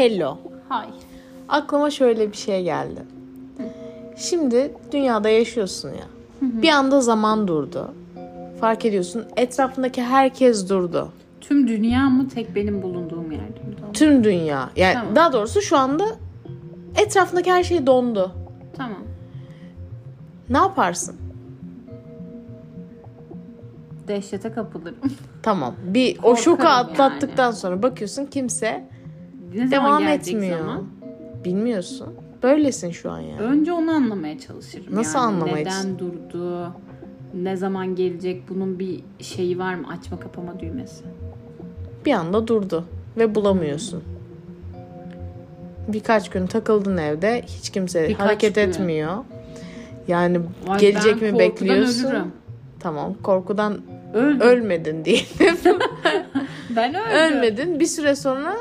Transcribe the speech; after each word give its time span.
Hello. 0.00 0.38
Hayır. 0.68 0.94
Aklıma 1.48 1.90
şöyle 1.90 2.32
bir 2.32 2.36
şey 2.36 2.64
geldi. 2.64 3.02
Şimdi 4.16 4.72
dünyada 4.92 5.28
yaşıyorsun 5.28 5.88
ya. 5.88 6.06
Bir 6.40 6.68
anda 6.68 7.00
zaman 7.00 7.48
durdu. 7.48 7.94
Fark 8.60 8.84
ediyorsun 8.84 9.24
etrafındaki 9.36 10.02
herkes 10.02 10.68
durdu. 10.68 11.08
Tüm 11.40 11.68
dünya 11.68 12.10
mı 12.10 12.28
tek 12.28 12.54
benim 12.54 12.82
bulunduğum 12.82 13.32
yerde 13.32 13.44
mi? 13.46 13.92
Tüm 13.92 14.24
dünya. 14.24 14.70
Yani 14.76 14.94
Tamam. 14.94 15.16
daha 15.16 15.32
doğrusu 15.32 15.62
şu 15.62 15.76
anda 15.76 16.04
etrafındaki 16.96 17.52
her 17.52 17.64
şey 17.64 17.86
dondu. 17.86 18.32
Tamam. 18.76 19.02
Ne 20.48 20.58
yaparsın? 20.58 21.16
Dehşete 24.08 24.52
kapılırım. 24.52 24.98
Tamam. 25.42 25.74
Bir 25.84 26.18
o 26.18 26.22
Korkarım 26.22 26.36
şoku 26.44 26.64
yani. 26.64 26.74
atlattıktan 26.74 27.50
sonra 27.50 27.82
bakıyorsun 27.82 28.26
kimse 28.26 28.84
Ne 29.54 29.68
zaman 29.68 29.70
devam 29.70 29.98
gelecek 30.02 30.34
etmiyor. 30.34 30.58
zaman? 30.58 30.84
Bilmiyorsun. 31.44 32.08
Böylesin 32.42 32.90
şu 32.90 33.10
an 33.10 33.20
yani. 33.20 33.40
Önce 33.40 33.72
onu 33.72 33.90
anlamaya 33.90 34.38
çalışırım. 34.38 34.94
Nasıl 34.94 35.18
yani. 35.18 35.26
anlamaya 35.28 35.56
Neden 35.56 35.98
durdu? 35.98 36.72
Ne 37.34 37.56
zaman 37.56 37.94
gelecek? 37.94 38.42
Bunun 38.48 38.78
bir 38.78 39.00
şeyi 39.20 39.58
var 39.58 39.74
mı? 39.74 39.86
Açma 39.88 40.20
kapama 40.20 40.60
düğmesi. 40.60 41.04
Bir 42.06 42.12
anda 42.12 42.46
durdu 42.46 42.84
ve 43.16 43.34
bulamıyorsun. 43.34 44.02
Birkaç 45.88 46.28
gün 46.30 46.46
takıldın 46.46 46.96
evde. 46.96 47.42
Hiç 47.46 47.70
kimse 47.70 48.08
Birkaç 48.08 48.26
hareket 48.26 48.54
gün. 48.54 48.62
etmiyor. 48.62 49.16
Yani 50.08 50.40
Vay, 50.66 50.80
gelecek 50.80 51.22
mi 51.22 51.38
bekliyorsun? 51.38 52.04
Ölürüm. 52.08 52.32
Tamam. 52.80 53.14
Korkudan 53.22 53.78
Öldüm. 54.14 54.40
ölmedin 54.40 55.04
diyelim. 55.04 55.26
ben 56.76 56.94
öldüm. 56.94 57.36
Ölmedin. 57.36 57.80
Bir 57.80 57.86
süre 57.86 58.14
sonra 58.16 58.56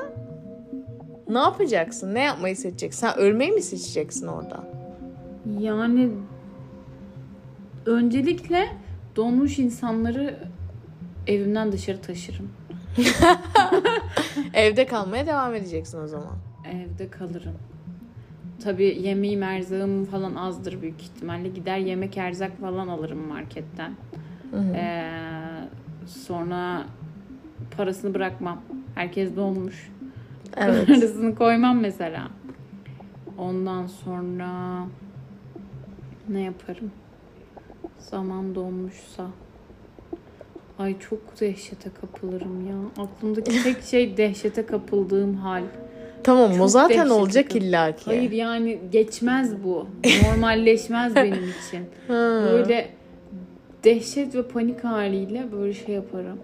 ne 1.29 1.39
yapacaksın? 1.39 2.15
Ne 2.15 2.23
yapmayı 2.23 2.55
seçeceksin? 2.55 2.99
Sen 2.99 3.17
ölmeyi 3.17 3.51
mi 3.51 3.61
seçeceksin 3.61 4.27
orada? 4.27 4.63
Yani 5.59 6.09
öncelikle 7.85 8.67
donmuş 9.15 9.59
insanları 9.59 10.37
evimden 11.27 11.71
dışarı 11.71 12.01
taşırım. 12.01 12.49
Evde 14.53 14.85
kalmaya 14.85 15.27
devam 15.27 15.55
edeceksin 15.55 16.01
o 16.03 16.07
zaman. 16.07 16.33
Evde 16.71 17.09
kalırım. 17.09 17.55
Tabii 18.63 18.97
yemeğim 19.01 19.43
erzağım 19.43 20.05
falan 20.05 20.35
azdır 20.35 20.81
büyük 20.81 21.01
ihtimalle. 21.01 21.47
Gider 21.47 21.77
yemek 21.77 22.17
erzak 22.17 22.59
falan 22.59 22.87
alırım 22.87 23.27
marketten. 23.27 23.91
Ee, 24.75 25.09
sonra 26.07 26.83
parasını 27.77 28.13
bırakmam. 28.13 28.61
Herkes 28.95 29.35
dolmuş. 29.35 29.91
Evet. 30.59 30.87
Parasını 30.87 31.35
koymam 31.35 31.79
mesela. 31.79 32.27
Ondan 33.37 33.87
sonra 33.87 34.79
ne 36.29 36.41
yaparım? 36.41 36.91
Zaman 37.99 38.55
dolmuşsa. 38.55 39.27
Ay 40.79 40.99
çok 40.99 41.41
dehşete 41.41 41.89
kapılırım 42.01 42.67
ya. 42.67 43.03
Aklımdaki 43.03 43.63
tek 43.63 43.81
şey 43.83 44.17
dehşete 44.17 44.65
kapıldığım 44.65 45.33
hal. 45.35 45.63
Tamam 46.23 46.51
o 46.51 46.57
Çok 46.57 46.69
zaten 46.69 46.97
dehşet 46.97 47.11
olacak 47.11 47.55
yakın. 47.55 47.67
illaki. 47.67 48.05
Hayır 48.05 48.31
yani 48.31 48.79
geçmez 48.91 49.63
bu. 49.63 49.87
Normalleşmez 50.25 51.15
benim 51.25 51.33
için. 51.67 51.85
Ha. 52.07 52.41
Böyle 52.51 52.89
dehşet 53.83 54.35
ve 54.35 54.43
panik 54.47 54.83
haliyle 54.83 55.47
böyle 55.51 55.73
şey 55.73 55.95
yaparım. 55.95 56.39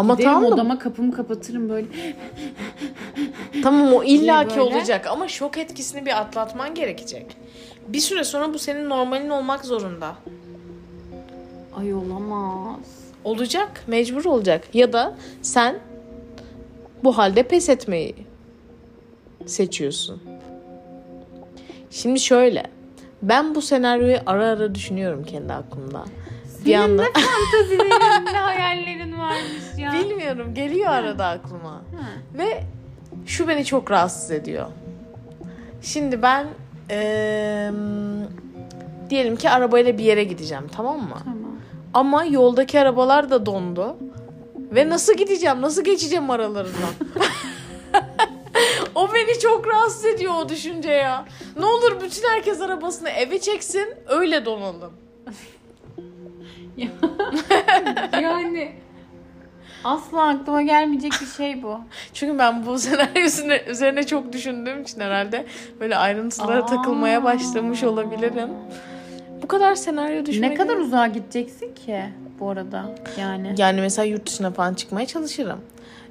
Ama 0.00 0.14
Giderim 0.14 0.30
tamam 0.32 0.50
da 0.50 0.54
odama 0.54 0.78
kapımı 0.78 1.12
kapatırım 1.12 1.68
böyle. 1.68 1.86
Tamam 3.62 3.92
o 3.92 4.04
illaki 4.04 4.50
böyle. 4.50 4.60
olacak 4.60 5.06
ama 5.06 5.28
şok 5.28 5.58
etkisini 5.58 6.06
bir 6.06 6.20
atlatman 6.20 6.74
gerekecek. 6.74 7.36
Bir 7.88 8.00
süre 8.00 8.24
sonra 8.24 8.54
bu 8.54 8.58
senin 8.58 8.88
normalin 8.88 9.28
olmak 9.28 9.64
zorunda. 9.64 10.14
Ay 11.76 11.94
olamaz. 11.94 12.78
Olacak, 13.24 13.84
mecbur 13.86 14.24
olacak. 14.24 14.74
Ya 14.74 14.92
da 14.92 15.14
sen 15.42 15.78
bu 17.04 17.18
halde 17.18 17.42
pes 17.42 17.68
etmeyi 17.68 18.14
seçiyorsun. 19.46 20.20
Şimdi 21.90 22.20
şöyle. 22.20 22.62
Ben 23.22 23.54
bu 23.54 23.62
senaryoyu 23.62 24.18
ara 24.26 24.46
ara 24.46 24.74
düşünüyorum 24.74 25.24
kendi 25.24 25.52
aklımda. 25.52 26.04
Bir 26.64 26.74
anda 26.74 27.02
Fantazilerin 27.04 28.24
ne 28.26 28.38
hayallerin 28.38 29.18
varmış 29.18 29.62
ya. 29.78 29.92
bilmiyorum 29.92 30.54
geliyor 30.54 30.90
arada 30.90 31.26
aklıma. 31.26 31.82
Ve 32.38 32.62
şu 33.26 33.48
beni 33.48 33.64
çok 33.64 33.90
rahatsız 33.90 34.30
ediyor. 34.30 34.66
Şimdi 35.82 36.22
ben 36.22 36.46
eee, 36.90 37.70
diyelim 39.10 39.36
ki 39.36 39.50
arabayla 39.50 39.98
bir 39.98 40.04
yere 40.04 40.24
gideceğim 40.24 40.64
tamam 40.76 40.98
mı? 40.98 41.16
Tamam. 41.24 41.50
Ama 41.94 42.24
yoldaki 42.24 42.80
arabalar 42.80 43.30
da 43.30 43.46
dondu. 43.46 43.96
Ve 44.56 44.88
nasıl 44.88 45.14
gideceğim? 45.14 45.62
Nasıl 45.62 45.84
geçeceğim 45.84 46.30
aralarından? 46.30 46.90
o 48.94 49.08
beni 49.14 49.38
çok 49.38 49.66
rahatsız 49.68 50.04
ediyor 50.04 50.32
o 50.34 50.48
düşünce 50.48 50.90
ya. 50.90 51.24
Ne 51.58 51.64
olur 51.66 52.00
bütün 52.02 52.28
herkes 52.28 52.60
arabasını 52.60 53.08
eve 53.08 53.40
çeksin 53.40 53.94
öyle 54.08 54.44
donalım. 54.44 54.92
Yani 58.22 58.72
asla 59.84 60.28
aklıma 60.28 60.62
gelmeyecek 60.62 61.12
bir 61.20 61.26
şey 61.26 61.62
bu. 61.62 61.80
Çünkü 62.14 62.38
ben 62.38 62.66
bu 62.66 62.78
senaryo 62.78 63.22
üzerine, 63.68 64.06
çok 64.06 64.32
düşündüğüm 64.32 64.82
için 64.82 65.00
herhalde 65.00 65.46
böyle 65.80 65.96
ayrıntılara 65.96 66.62
Aa. 66.62 66.66
takılmaya 66.66 67.24
başlamış 67.24 67.82
olabilirim. 67.82 68.50
Bu 69.42 69.48
kadar 69.48 69.74
senaryo 69.74 70.26
düşünmek... 70.26 70.50
Ne 70.50 70.56
kadar 70.56 70.76
uzağa 70.76 71.06
gideceksin 71.06 71.74
ki 71.74 72.02
bu 72.40 72.50
arada 72.50 72.84
yani. 73.18 73.54
Yani 73.58 73.80
mesela 73.80 74.06
yurt 74.06 74.26
dışına 74.26 74.50
falan 74.50 74.74
çıkmaya 74.74 75.06
çalışırım. 75.06 75.60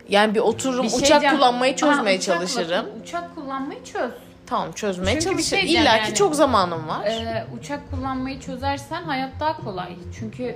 Yani 0.09 0.35
bir 0.35 0.39
otururum 0.39 0.83
Bir 0.83 0.89
şey 0.89 0.99
uçak 0.99 1.09
diyeceğim. 1.09 1.35
kullanmayı 1.35 1.75
çözmeye 1.75 2.15
Ha, 2.17 2.21
uçakla- 2.21 2.25
çalışırım. 2.37 2.85
Uçak 3.03 3.35
kullanmayı 3.35 3.83
çöz. 3.83 4.11
Tamam 4.49 4.71
çözmeye 4.71 5.19
Çünkü 5.19 5.37
bir 5.37 5.43
şey 5.43 5.59
diyeceğim 5.61 5.83
İlla 5.85 5.97
ki 5.97 6.03
yani. 6.05 6.15
çok 6.15 6.35
zamanım 6.35 6.87
var. 6.87 7.05
Ee, 7.05 7.45
uçak 7.59 7.91
kullanmayı 7.91 8.39
çözersen 8.39 9.03
hayat 9.03 9.31
daha 9.39 9.57
kolay. 9.57 9.95
Çünkü 10.19 10.55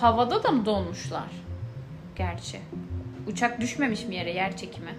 havada 0.00 0.42
da 0.42 0.50
mı 0.50 0.66
donmuşlar? 0.66 1.28
Gerçi. 2.16 2.60
Uçak 3.26 3.60
düşmemiş 3.60 4.04
mi 4.04 4.14
yere 4.14 4.32
yer 4.32 4.56
çekimi? 4.56 4.94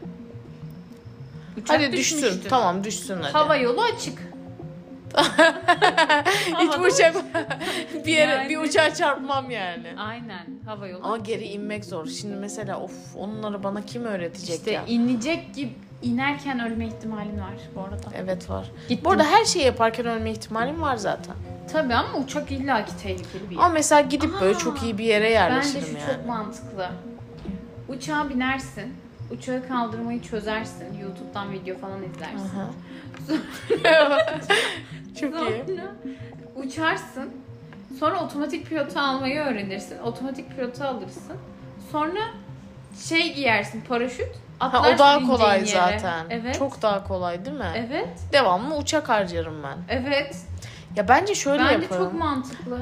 Uçak 1.58 1.78
hadi 1.80 1.92
düşsün. 1.92 2.18
düşmüştür. 2.18 2.50
Tamam 2.50 2.84
düşsün 2.84 3.18
hadi. 3.22 3.32
Hava 3.34 3.56
yolu 3.56 3.82
açık. 3.82 4.28
Hiç 6.60 6.80
bu 6.80 6.84
uçak 6.84 7.16
bir 8.06 8.12
yere 8.12 8.32
Yani. 8.32 8.50
bir 8.50 8.58
uçağa 8.58 8.94
çarpmam 8.94 9.52
yani. 9.52 9.88
Aynen 9.98 10.46
hava 10.66 10.88
yolu. 10.88 11.06
Ama 11.06 11.18
geri 11.18 11.44
inmek 11.44 11.86
zor. 11.86 12.08
Şimdi 12.08 12.36
mesela 12.36 12.80
of 12.80 13.16
onları 13.16 13.64
bana 13.64 13.86
kim 13.86 14.06
öğretecek 14.06 14.56
işte 14.58 14.72
ya? 14.72 14.84
inecek 14.88 15.56
gibi 15.56 15.74
inerken 16.02 16.60
ölme 16.60 16.88
ihtimalin 16.88 17.40
var 17.40 17.54
bu 17.76 17.82
arada. 17.82 18.08
Evet 18.16 18.50
var. 18.50 18.72
Gittim. 18.90 19.06
Bu 19.06 19.12
arada 19.12 19.24
her 19.24 19.46
şeyi 19.46 19.66
yaparken 19.66 20.06
ölme 20.06 20.32
ihtimalim 20.32 20.82
var 20.82 20.96
zaten. 20.96 21.36
Tabii 21.72 21.94
ama 21.94 22.18
uçak 22.18 22.52
illaki 22.52 22.98
tehlikeli 23.04 23.50
bir 23.50 23.56
yer. 23.56 23.62
Ama 23.64 23.74
mesela 23.74 24.02
gidip 24.02 24.32
böyle 24.42 24.56
Aa, 24.56 24.60
çok 24.60 24.84
iyi 24.84 24.98
bir 24.98 25.04
yere 25.04 25.24
Bence 25.24 25.34
yerleşirim 25.34 25.82
şu 25.84 25.98
yani. 25.98 26.16
çok 26.16 26.26
mantıklı. 26.26 26.90
Uçağa 27.88 28.30
binersin. 28.30 28.94
Uçağı 29.32 29.68
kaldırmayı 29.68 30.22
çözersin. 30.22 31.00
YouTube'dan 31.02 31.52
video 31.52 31.78
falan 31.78 32.00
izlersin. 32.04 32.58
Aha. 32.58 32.70
çok 35.20 35.34
iyi. 35.50 35.64
Sonra 35.68 35.92
uçarsın. 36.56 37.30
Sonra 38.00 38.24
otomatik 38.24 38.66
pilotu 38.70 39.00
almayı 39.00 39.40
öğrenirsin. 39.40 40.00
Otomatik 40.00 40.56
pilotu 40.56 40.84
alırsın. 40.84 41.38
Sonra 41.92 42.20
şey 43.10 43.34
giyersin 43.34 43.82
paraşüt. 43.82 44.32
Ha, 44.60 44.90
o 44.96 44.98
daha 44.98 45.28
kolay 45.28 45.58
yere. 45.58 45.68
zaten. 45.68 46.26
Evet. 46.30 46.56
Çok 46.60 46.82
daha 46.82 47.08
kolay 47.08 47.46
değil 47.46 47.58
mi? 47.58 47.72
Evet. 47.76 48.08
Devamlı 48.34 48.76
uçak 48.76 49.10
harcarım 49.10 49.64
ben. 49.64 49.78
Evet. 49.90 50.36
Ya 50.96 51.08
bence 51.08 51.36
şöyle 51.36 51.64
Bence 51.64 51.74
yaparım. 51.74 52.04
çok 52.04 52.14
mantıklı. 52.14 52.80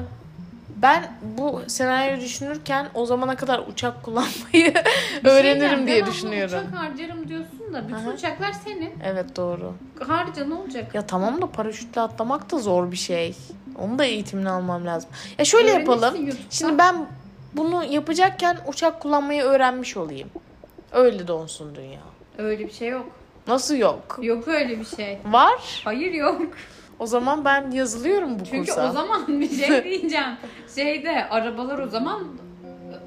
Ben 0.76 1.12
bu 1.38 1.62
senaryoyu 1.66 2.20
düşünürken 2.20 2.88
o 2.94 3.06
zamana 3.06 3.36
kadar 3.36 3.58
uçak 3.58 4.02
kullanmayı 4.02 4.34
şey 4.52 4.72
öğrenirim 5.24 5.60
diyeceğim, 5.60 5.86
diye 5.86 6.06
düşünüyorum. 6.06 6.58
Uçak 6.68 6.74
harcarım 6.82 7.28
diyorsun 7.28 7.72
da 7.72 7.84
bütün 7.84 7.96
Aha. 7.96 8.08
uçaklar 8.10 8.52
senin. 8.52 8.92
Evet 9.04 9.36
doğru. 9.36 9.74
Harca 10.08 10.44
ne 10.44 10.54
olacak? 10.54 10.94
Ya 10.94 11.06
tamam 11.06 11.42
da 11.42 11.46
paraşütle 11.46 12.00
atlamak 12.00 12.52
da 12.52 12.58
zor 12.58 12.92
bir 12.92 12.96
şey. 12.96 13.36
Onu 13.78 13.98
da 13.98 14.04
eğitimini 14.04 14.50
almam 14.50 14.86
lazım. 14.86 15.10
Ya 15.38 15.44
şöyle 15.44 15.70
Öğrenirsin 15.70 15.90
yapalım. 15.92 16.16
YouTube'dan. 16.16 16.46
Şimdi 16.50 16.78
ben 16.78 17.06
bunu 17.54 17.84
yapacakken 17.84 18.58
uçak 18.66 19.00
kullanmayı 19.00 19.42
öğrenmiş 19.42 19.96
olayım. 19.96 20.28
Öyle 20.92 21.28
donsun 21.28 21.74
dünya. 21.74 22.00
Öyle 22.38 22.66
bir 22.66 22.72
şey 22.72 22.88
yok. 22.88 23.06
Nasıl 23.46 23.74
yok? 23.76 24.18
Yok 24.22 24.48
öyle 24.48 24.80
bir 24.80 24.84
şey. 24.96 25.18
Var. 25.24 25.80
Hayır 25.84 26.12
yok. 26.12 26.42
O 26.98 27.06
zaman 27.06 27.44
ben 27.44 27.70
yazılıyorum 27.70 28.38
bu 28.40 28.44
Çünkü 28.44 28.58
kursa. 28.66 28.88
o 28.90 28.92
zaman 28.92 29.40
bir 29.40 29.50
şey 29.50 29.84
diyeceğim. 29.84 30.36
Şeyde 30.74 31.28
arabalar 31.30 31.78
o 31.78 31.88
zaman 31.88 32.24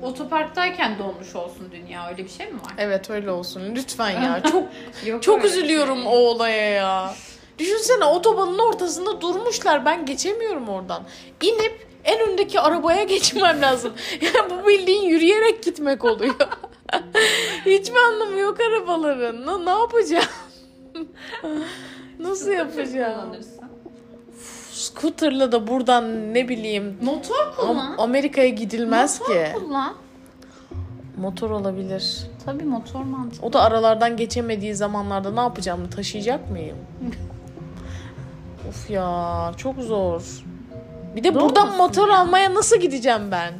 otoparktayken 0.04 1.00
donmuş 1.00 1.36
olsun 1.36 1.70
dünya 1.72 2.10
öyle 2.10 2.24
bir 2.24 2.30
şey 2.30 2.46
mi 2.46 2.54
var? 2.54 2.74
Evet 2.78 3.10
öyle 3.10 3.31
olsun 3.31 3.62
lütfen 3.76 4.10
ya. 4.10 4.44
Çok 4.52 4.64
Yok 5.06 5.24
çok 5.24 5.36
öyle 5.36 5.44
bir 5.44 5.50
üzülüyorum 5.50 5.98
şey. 6.04 6.08
o 6.08 6.10
olaya 6.16 6.70
ya. 6.70 7.14
Düşünsene 7.60 8.04
otobanın 8.06 8.60
ortasında 8.60 9.22
durmuşlar. 9.22 9.86
Ben 9.86 10.06
geçemiyorum 10.06 10.70
oradan. 10.70 11.04
İnip 11.42 11.88
en 12.04 12.30
öndeki 12.30 12.60
arabaya 12.60 13.04
geçmem 13.14 13.62
lazım. 13.62 13.94
Yani 14.22 14.50
bu 14.64 14.68
bildiğin 14.68 15.02
yürüyerek 15.10 15.64
gitmek 15.64 16.06
oluyor. 16.06 16.36
Hiçbir 17.80 17.96
anlamı 17.98 18.36
yok 18.40 18.58
arabaların. 18.60 19.46
Ne, 19.48 19.66
ne 19.66 19.80
yapacağım? 19.80 20.26
Nasıl 22.20 22.50
yapacağım? 22.52 23.36
Scooter'la 24.72 25.52
da 25.52 25.68
buradan 25.68 26.34
ne 26.34 26.50
bileyim 26.50 26.98
Motor 27.02 27.36
Am- 27.36 27.56
kullan. 27.56 27.96
Amerika'ya 27.98 28.50
gidilmez 28.50 29.20
motor 29.22 29.34
ki. 29.34 29.52
kullan. 29.54 29.94
Motor 31.18 31.50
olabilir. 31.50 32.24
Tabii 32.46 32.64
motor 32.64 33.04
mantıklı. 33.04 33.48
O 33.48 33.54
da 33.54 33.62
aralardan 33.62 34.18
geçemediği 34.18 34.76
zamanlarda 34.76 35.31
ne 35.31 35.40
yapacağım? 35.40 35.90
Taşıyacak 35.90 36.52
mıyım? 36.52 36.78
of 38.70 38.90
ya 38.90 39.52
çok 39.58 39.76
zor. 39.80 40.22
Bir 41.16 41.24
de 41.24 41.31
Zor 41.31 41.42
buradan 41.42 41.66
musun 41.68 41.78
motor 41.78 42.08
ya? 42.08 42.18
almaya 42.18 42.54
nasıl 42.54 42.78
gideceğim 42.78 43.31
ben? 43.31 43.54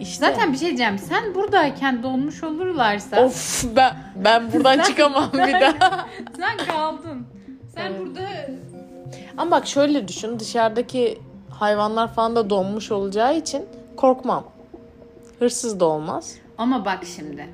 İşte. 0.00 0.26
Zaten 0.26 0.52
bir 0.52 0.58
şey 0.58 0.68
diyeceğim. 0.68 0.98
Sen 0.98 1.34
buradayken 1.34 2.02
donmuş 2.02 2.44
olurlarsa 2.44 3.24
Of 3.24 3.64
ben 3.76 3.96
ben 4.24 4.52
buradan 4.52 4.76
Sen- 4.76 4.82
çıkamam 4.84 5.30
bir 5.32 5.38
daha. 5.60 6.06
sen 6.36 6.66
kaldın. 6.66 7.26
Sen 7.74 7.86
Evet. 7.90 8.00
burada 8.00 8.20
Ama 9.36 9.50
bak 9.50 9.66
şöyle 9.66 10.08
düşün 10.08 10.38
dışarıdaki 10.40 11.18
hayvanlar 11.50 12.14
falan 12.14 12.36
da 12.36 12.50
donmuş 12.50 12.92
olacağı 12.92 13.36
için 13.36 13.64
korkmam. 13.96 14.44
Hırsız 15.38 15.80
da 15.80 15.84
olmaz. 15.84 16.34
ama 16.58 16.84
bak 16.84 16.98
şimdi. 17.16 17.46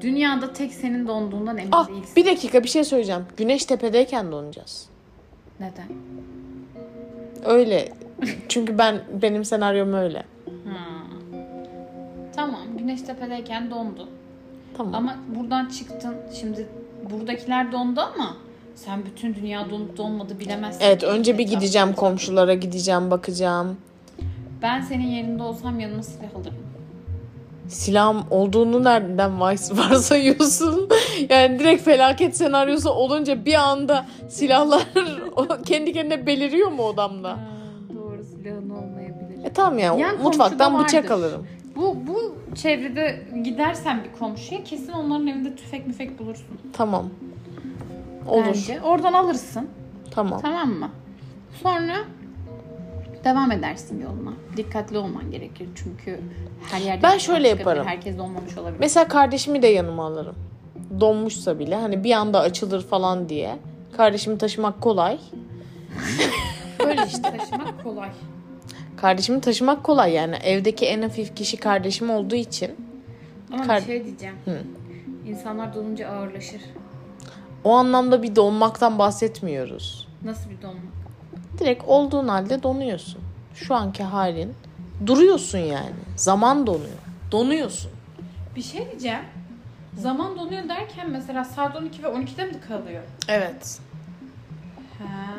Dünyada 0.00 0.52
tek 0.52 0.72
senin 0.74 1.06
donduğundan 1.08 1.58
emin 1.58 1.68
Ah 1.72 1.88
değilsin. 1.88 2.16
bir 2.16 2.26
dakika 2.26 2.62
bir 2.62 2.68
şey 2.68 2.84
söyleyeceğim. 2.84 3.26
Güneş 3.36 3.64
tepedeyken 3.64 4.32
donacağız. 4.32 4.88
Neden? 5.60 5.86
Öyle. 7.44 7.88
Çünkü 8.48 8.78
ben 8.78 9.00
benim 9.22 9.44
senaryom 9.44 9.92
öyle. 9.94 10.22
Tamam. 12.36 12.60
Güneş 12.78 13.02
tepedeyken 13.02 13.70
dondun. 13.70 14.10
Tamam. 14.76 14.94
Ama 14.94 15.16
buradan 15.36 15.66
çıktın. 15.66 16.14
Şimdi 16.40 16.68
buradakiler 17.10 17.72
dondu 17.72 18.00
ama 18.00 18.36
sen 18.74 19.04
bütün 19.06 19.34
dünya 19.34 19.70
donup 19.70 19.96
donmadı 19.96 20.40
bilemezsin. 20.40 20.80
Evet 20.84 21.02
önce 21.04 21.38
bir 21.38 21.46
gideceğim 21.48 21.92
komşulara 21.92 22.54
gideceğim 22.54 23.10
bakacağım. 23.10 23.76
Ben 24.62 24.80
senin 24.80 25.06
yerinde 25.06 25.42
olsam 25.42 25.80
yanıma 25.80 26.02
silah 26.02 26.34
alırım. 26.36 26.54
Silahım 27.68 28.22
olduğunu 28.30 28.84
nereden 28.84 29.30
vars- 29.30 29.76
varsayıyorsun? 29.90 30.88
yani 31.30 31.58
direkt 31.58 31.82
felaket 31.84 32.36
senaryosu 32.36 32.90
olunca 32.90 33.44
bir 33.44 33.54
anda 33.54 34.06
silahlar 34.28 34.82
o 35.36 35.46
kendi 35.66 35.92
kendine 35.92 36.26
beliriyor 36.26 36.68
mu 36.70 36.82
odamda? 36.82 37.38
doğru 37.94 38.24
silahın 38.24 38.70
olmayabilir. 38.70 39.44
E 39.44 39.52
tamam 39.52 39.78
ya 39.78 39.94
Yan 39.94 40.22
mutfaktan 40.22 40.72
komşuda 40.72 40.84
bıçak 40.88 41.10
vardır. 41.10 41.24
alırım. 41.24 41.46
Bu 41.76 41.96
bu 42.06 42.36
çevrede 42.54 43.26
gidersen 43.44 44.04
bir 44.04 44.18
komşuya 44.18 44.64
kesin 44.64 44.92
onların 44.92 45.26
evinde 45.26 45.56
tüfek 45.56 45.86
müfek 45.86 46.18
bulursun. 46.18 46.58
Tamam. 46.72 47.10
Olur. 48.28 48.44
Bence. 48.46 48.80
Oradan 48.80 49.12
alırsın. 49.12 49.68
Tamam. 50.10 50.40
Tamam 50.42 50.68
mı? 50.68 50.90
Sonra 51.62 51.96
devam 53.24 53.52
edersin 53.52 54.02
yoluna. 54.02 54.32
Dikkatli 54.56 54.98
olman 54.98 55.30
gerekir 55.30 55.68
çünkü 55.74 56.20
her 56.70 56.80
yerde 56.80 57.02
Ben 57.02 57.18
şöyle 57.18 57.48
yaparım. 57.48 57.86
Herkes 57.86 58.18
olmamış 58.18 58.58
olabilir. 58.58 58.80
Mesela 58.80 59.08
kardeşimi 59.08 59.62
de 59.62 59.66
yanıma 59.66 60.06
alırım. 60.06 60.36
Donmuşsa 61.00 61.58
bile 61.58 61.76
hani 61.76 62.04
bir 62.04 62.12
anda 62.12 62.40
açılır 62.40 62.86
falan 62.86 63.28
diye. 63.28 63.58
Kardeşimi 63.96 64.38
taşımak 64.38 64.80
kolay. 64.80 65.18
Böyle 66.84 67.06
işte 67.06 67.22
taşımak 67.22 67.82
kolay. 67.84 68.10
Kardeşimi 69.02 69.40
taşımak 69.40 69.84
kolay 69.84 70.12
yani. 70.12 70.36
Evdeki 70.36 70.86
en 70.86 71.02
hafif 71.02 71.36
kişi 71.36 71.56
kardeşim 71.56 72.10
olduğu 72.10 72.34
için. 72.34 72.76
Ama 73.52 73.66
Kar- 73.66 73.80
bir 73.80 73.86
şey 73.86 74.04
diyeceğim. 74.04 74.34
Hı. 74.44 74.62
İnsanlar 75.26 75.74
dolunca 75.74 76.08
ağırlaşır. 76.08 76.60
O 77.64 77.72
anlamda 77.72 78.22
bir 78.22 78.36
donmaktan 78.36 78.98
bahsetmiyoruz. 78.98 80.08
Nasıl 80.24 80.50
bir 80.50 80.62
donma? 80.62 80.80
Direkt 81.58 81.84
olduğun 81.86 82.28
halde 82.28 82.62
donuyorsun. 82.62 83.20
Şu 83.54 83.74
anki 83.74 84.02
halin. 84.02 84.54
Duruyorsun 85.06 85.58
yani. 85.58 85.94
Zaman 86.16 86.66
donuyor. 86.66 86.98
Donuyorsun. 87.32 87.90
Bir 88.56 88.62
şey 88.62 88.90
diyeceğim. 88.90 89.24
Zaman 89.98 90.38
donuyor 90.38 90.68
derken 90.68 91.10
mesela 91.10 91.44
saat 91.44 91.76
12 91.76 92.02
ve 92.02 92.06
12'de 92.06 92.44
mi 92.44 92.60
kalıyor? 92.68 93.02
Evet. 93.28 93.80
Ha. 94.98 95.31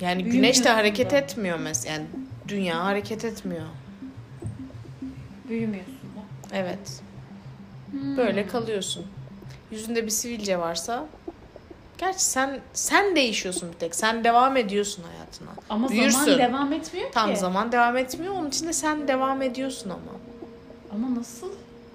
Yani 0.00 0.24
Büyümüyorsun 0.24 0.42
güneş 0.42 0.64
de 0.64 0.68
hareket 0.68 1.10
da. 1.10 1.16
etmiyor 1.16 1.58
mesela. 1.58 1.94
Yani 1.94 2.06
dünya 2.48 2.84
hareket 2.84 3.24
etmiyor. 3.24 3.66
Büyümüyorsun 5.48 5.94
da. 5.94 6.56
Evet. 6.56 7.02
Hmm. 7.90 8.16
Böyle 8.16 8.46
kalıyorsun. 8.46 9.06
Yüzünde 9.70 10.04
bir 10.04 10.10
sivilce 10.10 10.58
varsa 10.58 11.06
Gerçi 11.98 12.24
sen 12.24 12.60
sen 12.72 13.16
değişiyorsun 13.16 13.72
bir 13.72 13.78
tek. 13.78 13.94
Sen 13.94 14.24
devam 14.24 14.56
ediyorsun 14.56 15.02
hayatına. 15.02 15.48
Ama 15.70 15.90
Büyürsün. 15.90 16.18
zaman 16.18 16.38
devam 16.38 16.72
etmiyor 16.72 17.06
ki. 17.06 17.14
Tam 17.14 17.36
zaman 17.36 17.72
devam 17.72 17.96
etmiyor. 17.96 18.34
Onun 18.34 18.48
için 18.48 18.68
de 18.68 18.72
sen 18.72 19.08
devam 19.08 19.42
ediyorsun 19.42 19.90
ama. 19.90 20.18
Ama 20.94 21.20
nasıl? 21.20 21.52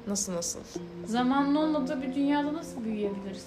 Nasıl 0.07 0.35
nasıl? 0.35 0.59
Zamanın 1.05 1.55
olmadığı 1.55 2.01
bir 2.01 2.15
dünyada 2.15 2.53
nasıl 2.53 2.83
büyüyebiliriz? 2.83 3.45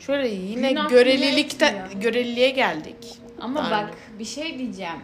Şöyle 0.00 0.28
yine 0.28 0.72
görelilikte 0.72 1.84
göreliliğe 2.00 2.50
geldik. 2.50 3.18
Ama 3.40 3.60
Yani. 3.60 3.70
bak 3.70 3.94
bir 4.18 4.24
şey 4.24 4.58
diyeceğim. 4.58 5.00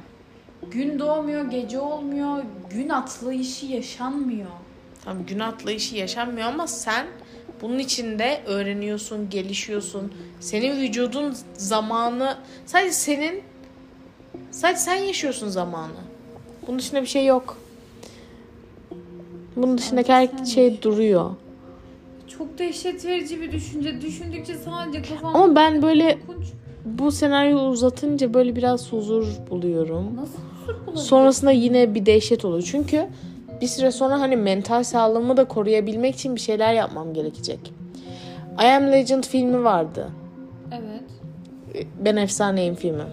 Gün 0.70 0.99
doğmuyor, 0.99 1.44
gece 1.50 1.79
olmuyor, 1.79 2.44
gün 2.70 2.88
atlayışı 2.88 3.67
yaşanmıyor. 3.67 4.50
Tam 5.05 5.26
gün 5.26 5.38
atlayışı 5.38 5.96
yaşanmıyor 5.96 6.49
ama 6.49 6.67
sen 6.67 7.06
bunun 7.62 7.79
içinde 7.79 8.40
öğreniyorsun, 8.46 9.31
gelişiyorsun. 9.31 10.12
Senin 10.40 10.81
vücudun 10.81 11.37
zamanı 11.55 12.37
sadece 12.67 12.93
senin 12.93 13.43
sadece 14.50 14.81
sen 14.81 14.94
yaşıyorsun 14.94 15.49
zamanı. 15.49 15.93
Bunun 16.67 16.79
dışında 16.79 17.02
bir 17.02 17.06
şey 17.06 17.26
yok. 17.26 17.58
Bunun 19.56 19.79
dışındaki 19.79 20.12
her 20.12 20.44
şey 20.44 20.82
duruyor. 20.82 21.31
Çok 22.39 22.58
dehşet 22.58 23.05
verici 23.05 23.41
bir 23.41 23.53
düşünce. 23.53 24.01
Düşündükçe 24.01 24.55
sadece 24.55 25.03
kafam 25.03 25.36
Ama 25.36 25.56
ben 25.56 25.82
böyle 25.82 26.19
korkunç. 26.27 26.46
Bu 26.84 27.12
senaryoyu 27.12 27.69
uzatınca 27.69 28.34
böyle 28.34 28.56
biraz 28.56 28.93
huzur 28.93 29.27
buluyorum. 29.51 30.17
Nasıl 30.17 30.39
huzur 30.39 30.86
bulabilir? 30.86 31.03
Sonrasında 31.05 31.51
yine 31.51 31.94
bir 31.94 32.06
dehşet 32.06 32.44
oluyor. 32.44 32.62
Çünkü 32.62 33.06
bir 33.60 33.67
süre 33.67 33.91
sonra 33.91 34.20
hani 34.20 34.36
mental 34.36 34.84
sağlığımı 34.84 35.36
da 35.36 35.44
koruyabilmek 35.44 36.15
için 36.15 36.34
bir 36.34 36.41
şeyler 36.41 36.74
yapmam 36.74 37.15
gerekecek. 37.15 37.72
I 38.62 38.65
Am 38.65 38.93
Legend 38.93 39.24
filmi 39.24 39.65
vardı. 39.65 40.08
Evet. 40.72 41.86
Ben 42.05 42.17
Efsaneyim 42.17 42.74
filmi. 42.74 43.05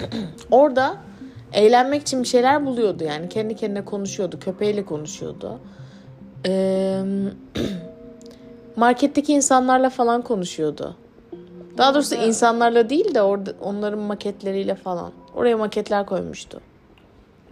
Orada 0.50 0.96
eğlenmek 1.52 2.02
için 2.02 2.22
bir 2.22 2.28
şeyler 2.28 2.66
buluyordu 2.66 3.04
yani. 3.04 3.28
Kendi 3.28 3.56
kendine 3.56 3.84
konuşuyordu. 3.84 4.38
Köpeğiyle 4.40 4.84
konuşuyordu. 4.84 5.58
Ee, 6.46 7.02
marketteki 8.76 9.32
insanlarla 9.32 9.90
falan 9.90 10.22
konuşuyordu. 10.22 10.96
Daha 11.78 11.94
doğrusu 11.94 12.14
insanlarla 12.14 12.90
değil 12.90 13.14
de 13.14 13.22
orada 13.22 13.52
onların 13.60 13.98
maketleriyle 14.00 14.74
falan. 14.74 15.12
Oraya 15.34 15.56
maketler 15.56 16.06
koymuştu. 16.06 16.60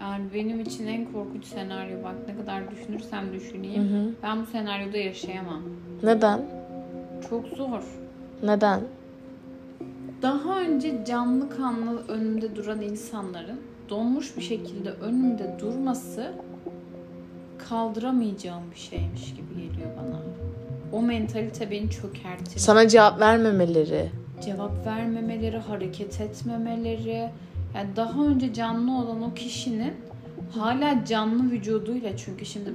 Yani 0.00 0.24
benim 0.34 0.60
için 0.60 0.86
en 0.86 1.12
korkunç 1.12 1.44
senaryo 1.44 2.02
bak 2.04 2.14
ne 2.28 2.36
kadar 2.36 2.70
düşünürsem 2.70 3.32
düşüneyim. 3.32 4.16
Ben 4.22 4.42
bu 4.42 4.46
senaryoda 4.46 4.96
yaşayamam. 4.96 5.62
Neden? 6.02 6.40
Çok 7.30 7.46
zor. 7.46 7.82
Neden? 8.42 8.80
Daha 10.22 10.60
önce 10.60 11.04
canlı 11.04 11.50
kanlı 11.50 12.02
önümde 12.08 12.56
duran 12.56 12.82
insanların 12.82 13.60
donmuş 13.88 14.36
bir 14.36 14.42
şekilde 14.42 14.90
önümde 14.90 15.56
durması 15.60 16.32
kaldıramayacağım 17.68 18.62
bir 18.74 18.80
şeymiş 18.80 19.34
gibi 19.34 19.54
geliyor 19.54 19.90
bana. 19.96 20.20
O 20.92 21.02
mentalite 21.02 21.70
beni 21.70 21.90
çökertir. 21.90 22.58
Sana 22.58 22.88
cevap 22.88 23.20
vermemeleri. 23.20 24.10
Cevap 24.44 24.86
vermemeleri, 24.86 25.58
hareket 25.58 26.20
etmemeleri. 26.20 27.30
Yani 27.74 27.96
daha 27.96 28.24
önce 28.24 28.54
canlı 28.54 28.98
olan 28.98 29.22
o 29.22 29.34
kişinin 29.34 29.92
hala 30.54 31.04
canlı 31.04 31.50
vücuduyla 31.50 32.16
çünkü 32.16 32.46
şimdi 32.46 32.70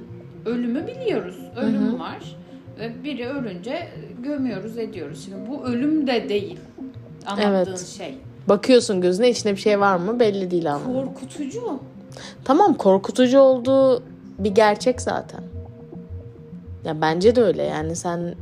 ölümü 0.46 0.86
biliyoruz. 0.86 1.36
Ölüm 1.56 2.00
var. 2.00 2.36
Ve 2.78 3.04
biri 3.04 3.28
ölünce 3.28 3.88
gömüyoruz, 4.22 4.78
ediyoruz. 4.78 5.24
Şimdi 5.24 5.50
bu 5.50 5.64
ölüm 5.64 6.06
de 6.06 6.28
değil. 6.28 6.58
Anlattığın 7.26 7.70
Evet. 7.70 7.86
şey. 7.86 8.14
Bakıyorsun 8.48 9.00
gözüne 9.00 9.30
içinde 9.30 9.52
bir 9.52 9.60
şey 9.60 9.80
var 9.80 9.96
mı 9.96 10.20
belli 10.20 10.50
değil 10.50 10.74
ama. 10.74 10.84
Korkutucu. 10.84 11.80
Tamam 12.44 12.74
korkutucu 12.74 13.38
olduğu 13.38 14.02
bir 14.38 14.50
gerçek 14.50 15.00
zaten. 15.00 15.40
Ya 16.84 17.00
bence 17.00 17.36
de 17.36 17.42
öyle 17.42 17.62
yani 17.62 17.96
sen 17.96 18.34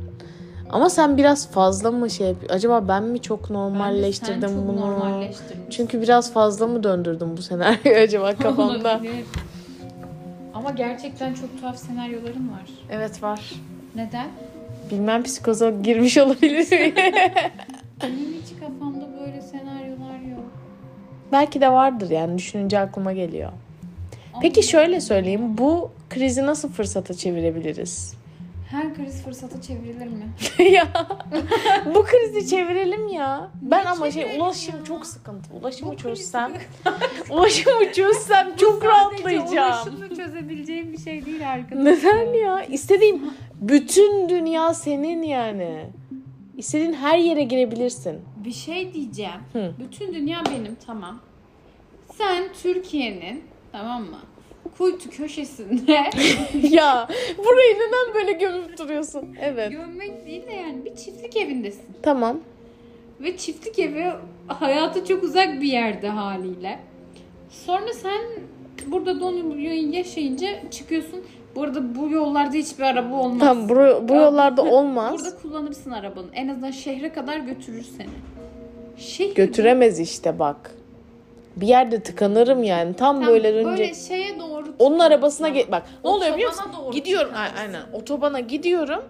ama 0.69 0.89
sen 0.89 1.17
biraz 1.17 1.51
fazla 1.51 1.91
mı 1.91 2.09
şey 2.09 2.35
acaba 2.49 2.87
ben 2.87 3.03
mi 3.03 3.21
çok 3.21 3.39
Bence 3.39 3.53
sen 3.53 3.59
normalleştirdim 3.59 4.49
çok 4.49 4.67
bunu? 4.67 4.81
normalleştirmişsin. 4.81 5.69
Çünkü 5.69 6.01
biraz 6.01 6.33
fazla 6.33 6.67
mı 6.67 6.83
döndürdüm 6.83 7.37
bu 7.37 7.41
senaryoyu 7.41 7.97
acaba 8.03 8.35
kafamda? 8.35 8.89
Olabilir. 8.95 9.25
Ama 10.53 10.71
gerçekten 10.71 11.33
çok 11.33 11.59
tuhaf 11.61 11.77
senaryolarım 11.77 12.51
var. 12.51 12.69
evet 12.89 13.23
var. 13.23 13.51
Neden? 13.95 14.27
Bilmem 14.91 15.23
psikoza 15.23 15.69
girmiş 15.69 16.17
olabilir. 16.25 16.67
Benim 16.71 18.33
hiç 18.43 18.59
kafamda 18.59 19.05
böyle 19.21 19.41
senaryolar 19.41 20.19
yok. 20.31 20.45
Belki 21.31 21.61
de 21.61 21.71
vardır 21.71 22.09
yani 22.09 22.37
düşününce 22.37 22.79
aklıma 22.79 23.13
geliyor. 23.13 23.51
Ama 24.33 24.41
Peki 24.41 24.63
şöyle 24.63 25.01
söyleyeyim. 25.01 25.57
Bu 25.57 25.91
krizi 26.09 26.45
nasıl 26.45 26.69
fırsata 26.69 27.13
çevirebiliriz? 27.13 28.13
Her 28.69 28.95
kriz 28.95 29.23
fırsata 29.23 29.61
çevrilir 29.61 30.07
mi? 30.07 30.29
ya 30.71 30.87
bu 31.95 32.03
krizi 32.03 32.49
çevirelim 32.49 33.07
ya. 33.07 33.51
Ben 33.61 33.85
ama 33.85 34.11
şey 34.11 34.37
ulaşım 34.39 34.75
ya? 34.79 34.83
çok 34.85 35.05
sıkıntı. 35.05 35.53
Ulaşımı 35.53 35.91
Bu 35.91 35.97
çözsem, 35.97 36.53
ulaşımı 37.29 37.91
çözsem 37.93 38.55
çok 38.55 38.85
rahatlayacağım. 38.85 39.87
Ulaşımla 39.87 40.15
çözebileceğim 40.15 40.93
bir 40.93 40.97
şey 40.97 41.25
değil 41.25 41.51
arkadaşlar. 41.51 41.85
Neden 41.85 42.33
ya? 42.33 42.63
İstediğim 42.63 43.21
bütün 43.61 44.29
dünya 44.29 44.73
senin 44.73 45.23
yani. 45.23 45.85
İstediğin 46.57 46.93
her 46.93 47.17
yere 47.17 47.43
girebilirsin. 47.43 48.21
Bir 48.45 48.51
şey 48.51 48.93
diyeceğim. 48.93 49.41
Hı. 49.53 49.73
Bütün 49.79 50.13
dünya 50.13 50.43
benim 50.45 50.77
tamam. 50.85 51.19
Sen 52.13 52.43
Türkiye'nin 52.63 53.43
tamam 53.71 54.01
mı? 54.03 54.19
Kuytu 54.79 55.09
köşesinde 55.09 55.91
ya 56.69 57.07
burayı 57.37 57.75
neden 57.75 58.13
böyle 58.15 58.31
gömüp 58.31 58.77
duruyorsun? 58.77 59.35
Evet. 59.41 59.71
gömmek 59.71 60.25
değil 60.25 60.47
de 60.47 60.53
yani 60.53 60.85
bir 60.85 60.95
çiftlik 60.95 61.37
evindesin. 61.37 61.85
Tamam. 62.01 62.39
Ve 63.19 63.37
çiftlik 63.37 63.79
evi 63.79 64.05
hayatı 64.47 65.05
çok 65.05 65.23
uzak 65.23 65.61
bir 65.61 65.67
yerde 65.67 66.07
haliyle. 66.09 66.79
Sonra 67.49 67.93
sen 67.93 68.21
burada 68.87 69.19
donup 69.19 69.59
yaşayınca 69.93 70.47
çıkıyorsun. 70.71 71.19
Bu 71.55 71.63
arada 71.63 71.95
bu 71.95 72.09
yollarda 72.09 72.53
hiçbir 72.57 72.83
araba 72.83 73.15
olmaz. 73.15 73.39
Tamam 73.39 73.69
bu, 73.69 74.07
bu 74.09 74.13
yollarda 74.15 74.63
olmaz. 74.63 75.13
Burada 75.13 75.37
kullanırsın 75.37 75.91
arabanı. 75.91 76.27
En 76.33 76.47
azından 76.47 76.71
şehre 76.71 77.13
kadar 77.13 77.37
götürür 77.37 77.85
seni. 77.97 78.09
Şehirde- 78.97 79.33
Götüremez 79.33 79.99
işte 79.99 80.39
bak. 80.39 80.75
Bir 81.55 81.67
yerde 81.67 81.99
tıkanırım 82.03 82.63
yani. 82.63 82.93
Tam 82.93 83.27
böyle 83.27 83.53
önce 83.53 83.69
böyle 83.69 83.93
şeye 83.93 84.39
doğru 84.39 84.58
onun 84.79 84.99
arabasına 84.99 85.49
ge- 85.49 85.71
bak. 85.71 85.83
Ne 86.03 86.09
oluyor 86.09 86.33
biliyor 86.33 86.49
musun? 86.49 86.63
Otobana 86.69 86.83
doğru 86.85 86.91
Gidiyorum 86.93 87.31
a- 87.35 87.59
aynen. 87.59 87.81
Otobana 87.93 88.39
gidiyorum. 88.39 89.03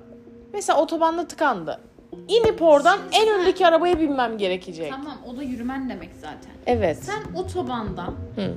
Mesela 0.54 0.82
otobanda 0.82 1.28
tıkandı. 1.28 1.80
İnip 2.28 2.62
oradan 2.62 2.98
Şimdi 2.98 3.16
en 3.16 3.26
sen- 3.32 3.40
öndeki 3.40 3.68
arabaya 3.68 4.00
binmem 4.00 4.38
gerekecek. 4.38 4.92
Tamam 4.92 5.18
o 5.34 5.38
da 5.38 5.44
yürümen 5.44 5.90
demek 5.90 6.10
zaten. 6.22 6.52
Evet. 6.66 6.98
Sen 7.04 7.34
otobandan 7.44 8.14
Hı. 8.36 8.54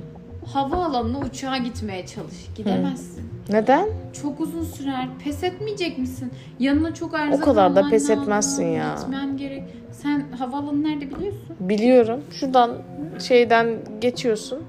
havaalanına 0.53 1.17
uçağa 1.19 1.57
gitmeye 1.57 2.05
çalış. 2.05 2.35
Gidemezsin. 2.57 3.23
Neden? 3.49 3.87
Çok 4.21 4.39
uzun 4.39 4.63
sürer. 4.63 5.07
Pes 5.23 5.43
etmeyecek 5.43 5.97
misin? 5.97 6.31
Yanına 6.59 6.93
çok 6.93 7.13
erzak 7.13 7.41
O 7.41 7.45
kadar 7.45 7.75
da 7.75 7.79
alman 7.79 7.91
pes 7.91 8.09
lazım, 8.09 8.21
etmezsin 8.23 8.65
ya. 8.65 8.95
Gitmen 8.99 9.37
gerek. 9.37 9.63
Sen 9.91 10.25
havaalanı 10.39 10.83
nerede 10.83 11.15
biliyorsun? 11.15 11.41
Biliyorum. 11.59 12.23
Şuradan 12.31 12.71
şeyden 13.19 13.77
geçiyorsun. 14.01 14.59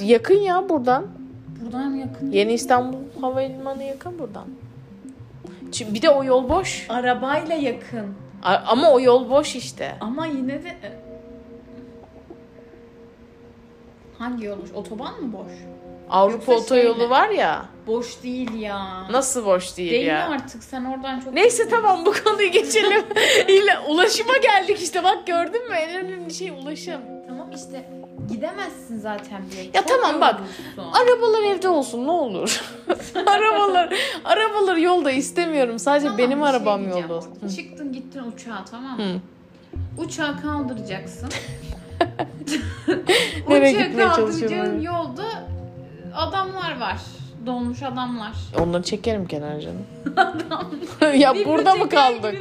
Yakın 0.00 0.34
ya 0.34 0.68
buradan. 0.68 1.06
Buradan 1.64 1.90
yakın. 1.94 2.30
Yeni 2.32 2.52
İstanbul 2.52 2.98
Havalimanı 3.20 3.84
yakın 3.84 4.18
buradan. 4.18 4.46
Çünkü 5.72 5.94
bir 5.94 6.02
de 6.02 6.10
o 6.10 6.24
yol 6.24 6.48
boş. 6.48 6.86
Arabayla 6.88 7.54
yakın. 7.54 8.14
A- 8.42 8.56
Ama 8.66 8.90
o 8.92 9.00
yol 9.00 9.30
boş 9.30 9.56
işte. 9.56 9.96
Ama 10.00 10.26
yine 10.26 10.62
de... 10.64 10.68
e, 10.68 10.92
Hangi 14.18 14.44
yolmuş? 14.44 14.70
Otoban 14.74 15.22
mı 15.22 15.32
boş? 15.32 15.52
Avrupa 16.10 16.52
Yoksa 16.52 16.64
otoyolu 16.64 16.94
şöyle. 16.98 17.10
var 17.10 17.28
ya. 17.28 17.64
Boş 17.86 18.22
değil 18.22 18.54
ya. 18.54 19.08
Nasıl 19.10 19.46
boş 19.46 19.76
değil, 19.76 19.90
Değil 19.92 20.06
ya? 20.06 20.28
artık 20.28 20.64
sen 20.64 20.84
oradan 20.84 21.20
çok... 21.20 21.34
Neyse 21.34 21.68
tamam 21.68 22.06
bu 22.06 22.12
konuyu 22.24 22.50
geçelim. 22.50 23.02
İle 23.48 23.78
ulaşıma 23.88 24.36
geldik 24.36 24.82
işte 24.82 25.04
bak 25.04 25.26
gördün 25.26 25.68
mü 25.68 25.74
en 25.76 26.04
önemli 26.04 26.34
şey 26.34 26.50
ulaşım. 26.50 27.00
Tamam 27.28 27.50
işte 27.52 27.88
gidemezsin 28.28 28.98
zaten 28.98 29.42
bile. 29.50 29.60
Ya 29.62 29.72
Çok 29.72 29.88
tamam 29.88 30.20
bak. 30.20 30.40
Arabalar 30.78 31.42
evde 31.42 31.68
olsun 31.68 32.06
ne 32.06 32.10
olur. 32.10 32.62
arabalar 33.26 33.94
arabalar 34.24 34.76
yolda 34.76 35.10
istemiyorum. 35.10 35.78
Sadece 35.78 36.04
Tamam, 36.04 36.18
benim 36.18 36.38
bir 36.40 36.44
şey 36.44 36.50
arabam 36.56 36.80
diyeceğim 36.80 37.08
yolda 37.08 37.16
olsun. 37.18 37.56
Çıktın 37.56 37.92
gittin 37.92 38.22
uçağa 38.22 38.64
tamam 38.70 38.96
mı? 38.96 39.02
Hı. 39.04 39.18
Uçağı 40.02 40.40
kaldıracaksın. 40.42 41.28
Nereye 43.48 43.72
Uçağı 43.74 43.86
gitmeye 43.86 44.08
çalışıyorum? 44.16 44.82
yolda 44.82 45.24
adamlar 46.14 46.80
var. 46.80 46.96
Dolmuş 47.46 47.82
adamlar. 47.82 48.32
Onları 48.60 48.82
çekerim 48.82 49.26
kenara 49.26 49.60
canım. 49.60 49.86
ya 51.18 51.34
Birini 51.34 51.46
burada 51.48 51.74
mı 51.74 51.88
kaldık? 51.88 52.34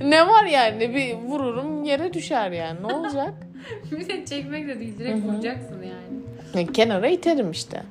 ne 0.00 0.28
var 0.28 0.44
yani? 0.44 0.94
Bir 0.94 1.14
vururum 1.14 1.84
yere 1.84 2.12
düşer 2.14 2.50
yani. 2.50 2.78
Ne 2.88 2.94
olacak? 2.94 3.34
Bir 3.90 4.08
de 4.08 4.24
çekmek 4.24 4.68
de 4.68 4.80
değil 4.80 4.98
direkt 4.98 5.24
Hı 5.24 5.28
hı. 5.28 5.32
vuracaksın 5.32 5.74
yani. 5.82 6.64
Ya 6.66 6.72
Kenara 6.72 7.08
iterim 7.08 7.50
işte. 7.50 7.82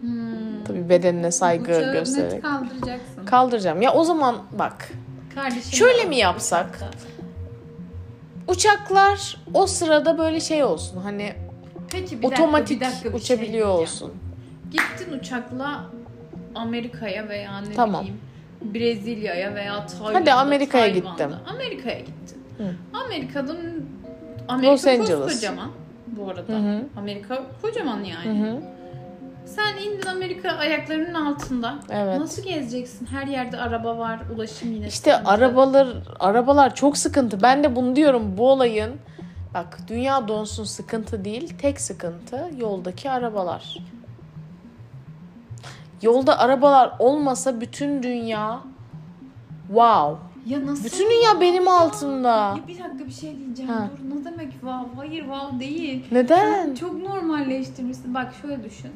Hmm. 0.00 0.64
Tabii 0.66 0.88
bedenine 0.88 1.30
saygı 1.30 1.64
Uçağı 1.64 1.86
net 1.86 1.92
göstererek. 1.92 2.42
kaldıracaksın. 2.42 3.24
Kaldıracağım. 3.24 3.82
Ya 3.82 3.92
o 3.94 4.04
zaman 4.04 4.36
bak. 4.58 4.88
Kardeşim 5.34 5.72
Şöyle 5.72 6.04
mi 6.04 6.16
yapsak? 6.16 6.78
Uçaklar 8.48 9.36
o 9.54 9.66
sırada 9.66 10.18
böyle 10.18 10.40
şey 10.40 10.64
olsun. 10.64 11.00
Hani 11.02 11.32
Peki 11.90 12.18
bir 12.18 12.22
dakika, 12.22 12.42
otomatik 12.42 12.80
bir 12.80 12.86
dakika 12.86 13.04
bir 13.04 13.08
şey 13.08 13.16
uçabiliyor 13.36 13.66
diyeceğim. 13.66 13.80
olsun. 13.82 14.12
Gittin 14.70 15.18
uçakla 15.18 15.84
Amerika'ya 16.54 17.28
veya 17.28 17.60
ne 17.60 17.72
Tamam. 17.74 18.00
bileyim 18.02 18.20
Brezilya'ya 18.74 19.54
veya 19.54 19.86
Tayvan'da. 19.86 20.18
Hadi 20.20 20.32
Amerika'ya 20.32 20.84
Tayvan'da. 20.92 21.10
gittim. 21.10 21.30
Amerika'ya 21.54 21.98
gittin. 21.98 22.42
Hı. 22.58 22.74
Amerika'dan 23.04 23.56
Amerika 24.52 24.72
Los 24.72 24.86
Angeles. 24.86 25.18
koskocaman 25.18 25.70
bu 26.06 26.30
arada. 26.30 26.52
Hı 26.52 26.56
hı. 26.56 26.84
Amerika 26.96 27.42
kocaman 27.62 27.96
Hı 28.04 28.06
yani. 28.06 28.40
hı. 28.40 28.60
Sen 29.46 29.76
indin 29.76 30.06
Amerika 30.06 30.50
ayaklarının 30.50 31.14
altında. 31.14 31.74
Evet. 31.90 32.20
Nasıl 32.20 32.42
gezeceksin? 32.42 33.06
Her 33.06 33.26
yerde 33.26 33.56
araba 33.58 33.98
var, 33.98 34.20
ulaşım 34.36 34.72
yine. 34.72 34.86
İşte 34.86 35.10
sıkıntı. 35.10 35.30
arabalar 35.30 35.88
arabalar 36.20 36.74
çok 36.74 36.98
sıkıntı. 36.98 37.42
Ben 37.42 37.64
de 37.64 37.76
bunu 37.76 37.96
diyorum 37.96 38.36
bu 38.36 38.50
olayın 38.50 38.92
bak 39.54 39.78
dünya 39.88 40.28
donsun 40.28 40.64
sıkıntı 40.64 41.24
değil. 41.24 41.54
Tek 41.58 41.80
sıkıntı 41.80 42.50
yoldaki 42.58 43.10
arabalar. 43.10 43.76
Yolda 46.02 46.38
arabalar 46.38 46.92
olmasa 46.98 47.60
bütün 47.60 48.02
dünya 48.02 48.60
wow. 49.66 50.16
Ya 50.46 50.66
nasıl? 50.66 50.84
Bütün 50.84 51.10
dünya 51.10 51.40
benim 51.40 51.68
altımda. 51.68 52.28
Ya 52.28 52.60
bir 52.68 52.78
dakika 52.78 53.06
bir 53.06 53.12
şey 53.12 53.38
diyeceğim. 53.38 53.70
Ha. 53.70 53.90
Dur 53.98 54.16
ne 54.20 54.24
demek 54.24 54.52
wow? 54.52 54.96
Hayır 54.96 55.20
wow 55.20 55.60
değil. 55.60 56.04
Neden? 56.12 56.64
Sen 56.64 56.74
çok 56.74 57.02
normalleştirmişsin. 57.02 58.14
Bak 58.14 58.32
şöyle 58.42 58.64
düşün. 58.64 58.90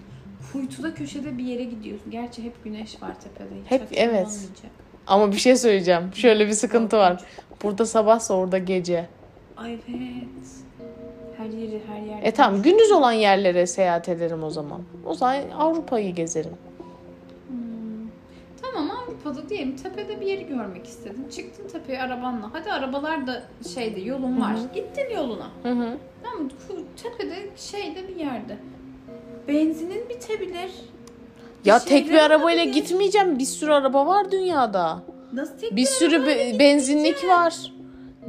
Kuytuda 0.52 0.94
köşede 0.94 1.38
bir 1.38 1.44
yere 1.44 1.64
gidiyorsun. 1.64 2.10
Gerçi 2.10 2.42
hep 2.42 2.64
güneş 2.64 3.02
var 3.02 3.12
tepede. 3.20 3.60
Hiç 3.64 3.70
Hep, 3.70 3.82
evet. 3.92 4.26
olmayacak. 4.26 4.70
Ama 5.06 5.32
bir 5.32 5.36
şey 5.36 5.56
söyleyeceğim. 5.56 6.10
Şöyle 6.14 6.46
bir 6.46 6.52
sıkıntı 6.52 6.96
var. 6.96 7.24
Burada 7.62 7.86
sabahsa 7.86 8.34
orada 8.34 8.58
gece. 8.58 9.06
Ay 9.56 9.72
evet. 9.72 9.80
Her 11.36 11.44
yeri 11.46 11.80
her 11.88 12.02
yer. 12.02 12.22
E 12.22 12.30
tamam 12.30 12.62
gündüz 12.62 12.92
olan 12.92 13.12
yerlere 13.12 13.66
seyahat 13.66 14.08
ederim 14.08 14.42
o 14.42 14.50
zaman. 14.50 14.80
O 15.06 15.14
zaman 15.14 15.36
Avrupa'yı 15.58 16.14
gezerim. 16.14 16.52
Tamam 18.76 18.96
Avrupa'da 18.98 19.48
diyelim 19.48 19.76
tepede 19.76 20.20
bir 20.20 20.26
yeri 20.26 20.46
görmek 20.46 20.86
istedin. 20.86 21.26
Çıktın 21.36 21.68
tepeye 21.68 22.02
arabanla. 22.02 22.50
Hadi 22.52 22.72
arabalar 22.72 23.26
da 23.26 23.42
şeyde 23.74 24.00
yolun 24.00 24.40
var. 24.40 24.54
Gittin 24.74 25.14
yoluna. 25.14 25.46
Hı 25.62 25.68
hı. 25.68 25.96
Tamam 26.22 26.42
mı? 26.44 26.50
Tepede 27.02 27.34
şeyde 27.56 28.08
bir 28.08 28.16
yerde. 28.16 28.56
Benzinin 29.48 30.08
bitebilir. 30.08 30.70
Ya 31.64 31.76
Bir 31.76 31.80
tek 31.88 32.10
bir 32.10 32.18
arabayla 32.18 32.62
olabilir. 32.64 32.74
gitmeyeceğim. 32.82 33.38
Bir 33.38 33.44
sürü 33.44 33.72
araba 33.72 34.06
var 34.06 34.30
dünyada. 34.32 34.98
Nasıl 35.32 35.58
tek 35.58 35.76
Bir 35.76 35.84
sürü 35.86 36.16
arabayla 36.16 36.54
be- 36.54 36.58
benzinlik 36.58 37.24
var. 37.28 37.72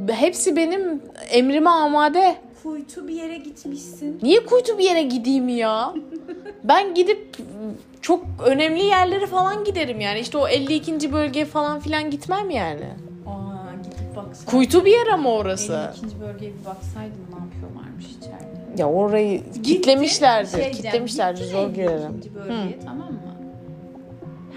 Hepsi 0.10 0.56
benim 0.56 1.02
emrime 1.30 1.70
amade. 1.70 2.36
Kuytu 2.64 3.08
bir 3.08 3.14
yere 3.16 3.38
gitmişsin. 3.38 4.20
Niye 4.24 4.46
kuytu 4.46 4.78
bir 4.78 4.84
yere 4.84 5.02
gideyim 5.02 5.50
ya? 5.50 5.94
Ben 6.64 6.94
gidip 6.94 7.38
çok 8.02 8.26
önemli 8.46 8.84
yerlere 8.84 9.26
falan 9.28 9.64
giderim 9.64 10.00
yani. 10.00 10.20
İşte 10.20 10.38
o 10.38 10.48
52. 10.48 11.14
bölge 11.14 11.46
falan 11.46 11.80
filan 11.80 12.12
gitmem 12.12 12.50
yani. 12.50 12.86
Aa 13.28 13.74
gidip 13.84 14.16
baksaydın. 14.16 14.52
Kuytu 14.52 14.86
bir 14.86 14.92
yer 14.92 15.08
ama 15.08 15.32
orası. 15.34 15.92
52. 16.04 16.20
bölgeye 16.22 16.52
bir 16.60 16.66
baksaydın 16.66 17.22
ne 17.32 17.40
yapıyorlarmış 17.46 18.06
içeride. 18.06 18.82
Ya 18.82 18.90
orayı 18.90 19.38
Gittim, 19.44 19.62
kitlemişlerdir. 19.64 20.52
şey 20.62 20.72
gittim 20.72 21.08
zor 21.36 21.70
girerim. 21.70 22.12
ikinci 22.18 22.36
bölgeye 22.36 22.80
tamam 22.86 23.12
mı? 23.12 23.20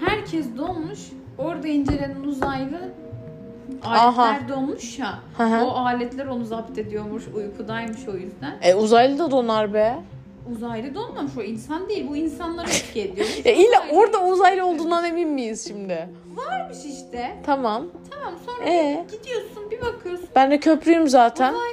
Herkes 0.05 0.45
donmuş. 0.57 0.99
Orada 1.37 1.67
incelenen 1.67 2.23
uzaylı 2.23 2.79
Aha. 3.85 4.23
aletler 4.23 4.49
donmuş 4.49 4.99
ya. 4.99 5.19
Hı 5.37 5.43
hı. 5.43 5.65
O 5.65 5.69
aletler 5.75 6.25
onu 6.25 6.45
zapt 6.45 6.77
ediyormuş. 6.77 7.23
Uykudaymış 7.35 8.07
o 8.07 8.11
yüzden. 8.17 8.57
E 8.61 8.75
uzaylı 8.75 9.19
da 9.19 9.31
donar 9.31 9.73
be. 9.73 9.95
Uzaylı 10.51 10.95
donmamış 10.95 11.31
o 11.37 11.41
insan 11.41 11.89
değil. 11.89 12.07
Bu 12.09 12.15
insanları 12.17 12.69
etki 12.69 13.01
ediyor. 13.01 13.27
Ya 13.45 13.51
illa 13.55 13.65
Uzaylı 13.83 13.99
orada 13.99 14.23
uzaylı 14.25 14.65
olduğundan 14.65 15.05
emin 15.05 15.29
miyiz 15.29 15.67
şimdi? 15.67 16.09
varmış 16.35 16.77
işte. 16.85 17.35
Tamam. 17.45 17.85
Tamam 18.09 18.33
sonra 18.45 18.69
Ee? 18.69 19.05
gidiyorsun 19.11 19.71
bir 19.71 19.81
bakıyorsun. 19.81 20.27
Ben 20.35 20.51
de 20.51 20.59
köprüyüm 20.59 21.07
zaten. 21.07 21.53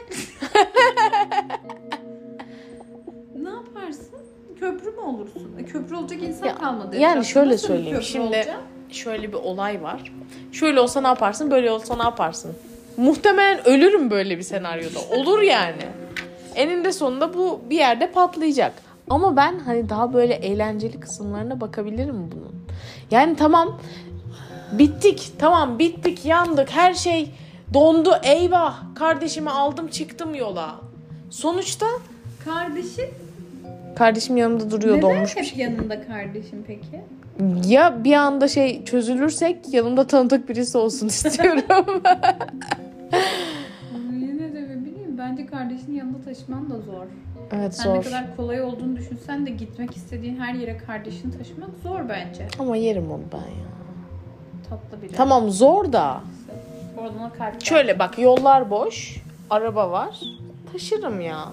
Köprü 4.61 4.91
mü 4.91 5.00
olursun? 5.00 5.53
E, 5.59 5.65
köprü 5.65 5.97
olacak 5.97 6.23
insan 6.23 6.47
Ya, 6.47 6.55
kalmadı. 6.55 6.97
yani 6.97 7.11
etrafta. 7.11 7.31
şöyle 7.31 7.53
Nasıl 7.55 7.62
bir 7.69 7.69
söyleyeyim, 7.69 7.97
köprü 7.97 8.07
şimdi- 8.09 8.27
olacak? 8.27 8.57
Şöyle 8.91 9.29
bir 9.29 9.37
olay 9.37 9.83
var. 9.83 10.12
Şöyle 10.53 10.81
olsa 10.81 11.00
ne 11.00 11.07
yaparsın? 11.07 11.50
Böyle 11.50 11.71
olsa 11.71 11.97
ne 11.97 12.03
yaparsın? 12.03 12.53
Muhtemelen 12.97 13.69
ölürüm 13.69 14.11
böyle 14.11 14.38
bir 14.38 14.43
senaryoda. 14.43 14.99
Olur 15.17 15.43
yani. 15.43 15.83
Eninde 16.55 16.93
sonunda 16.93 17.35
bu 17.35 17.61
bir 17.71 17.77
yerde 17.77 18.11
patlayacak. 18.11 18.73
Ama 19.11 19.37
ben 19.37 19.59
hani 19.59 19.88
daha 19.88 20.12
böyle 20.12 20.35
eğlenceli 20.35 21.00
kısımlarına 21.00 21.61
bakabilirim 21.61 22.31
bunun. 22.33 22.55
Yani 23.11 23.37
tamam 23.37 23.81
bittik. 24.73 25.33
Tamam 25.38 25.79
bittik 25.79 26.25
yandık. 26.25 26.71
Her 26.71 26.95
şey 26.95 27.31
dondu. 27.75 28.11
Eyvah 28.23 28.77
kardeşimi 28.95 29.50
aldım 29.50 29.88
çıktım 29.88 30.35
yola. 30.35 30.75
Sonuçta 31.31 31.87
Kardeşin 32.45 33.09
kardeşim 33.99 34.37
yanımda 34.37 34.71
duruyor 34.71 34.97
neden 34.97 35.02
donmuş 35.11 35.37
bir 35.37 35.40
hep 35.43 35.49
şey. 35.49 35.59
yanında 35.64 36.07
kardeşin 36.07 36.64
peki? 36.67 37.00
Ya 37.69 38.05
bir 38.05 38.12
anda 38.12 38.49
şey 38.49 38.85
çözülürsek 38.85 39.73
yanımda 39.75 40.07
tanıdık 40.07 40.49
birisi 40.49 40.78
olsun 40.78 41.07
istiyorum. 41.09 41.62
Yine 44.12 44.55
de 44.55 44.62
ne 44.62 44.85
bileyim 44.85 45.19
bence 45.19 45.47
kardeşini 45.47 45.97
yanında 45.97 46.23
taşıman 46.25 46.71
da 46.71 46.81
zor. 46.81 47.05
evet 47.52 47.75
Sen 47.75 47.90
ne 47.93 47.97
zor. 47.97 48.05
kadar 48.05 48.37
kolay 48.37 48.62
olduğunu 48.62 48.97
düşünsen 48.97 49.47
de 49.47 49.50
gitmek 49.50 49.97
istediğin 49.97 50.37
her 50.40 50.55
yere 50.55 50.78
kardeşini 50.78 51.38
taşımak 51.38 51.71
zor 51.83 52.00
bence. 52.09 52.49
Ama 52.59 52.76
yerim 52.76 53.11
onu 53.11 53.23
ben 53.33 53.38
ya. 53.38 53.69
Tatlı 54.71 55.02
biri. 55.02 55.12
Tamam 55.12 55.50
zor 55.50 55.93
da. 55.93 56.21
Oradan 56.99 57.31
kalp. 57.38 57.64
Şöyle 57.64 57.99
bak 57.99 58.19
yollar 58.19 58.71
boş. 58.71 59.17
Araba 59.50 59.90
var. 59.90 60.21
Taşırım 60.73 61.21
ya. 61.21 61.45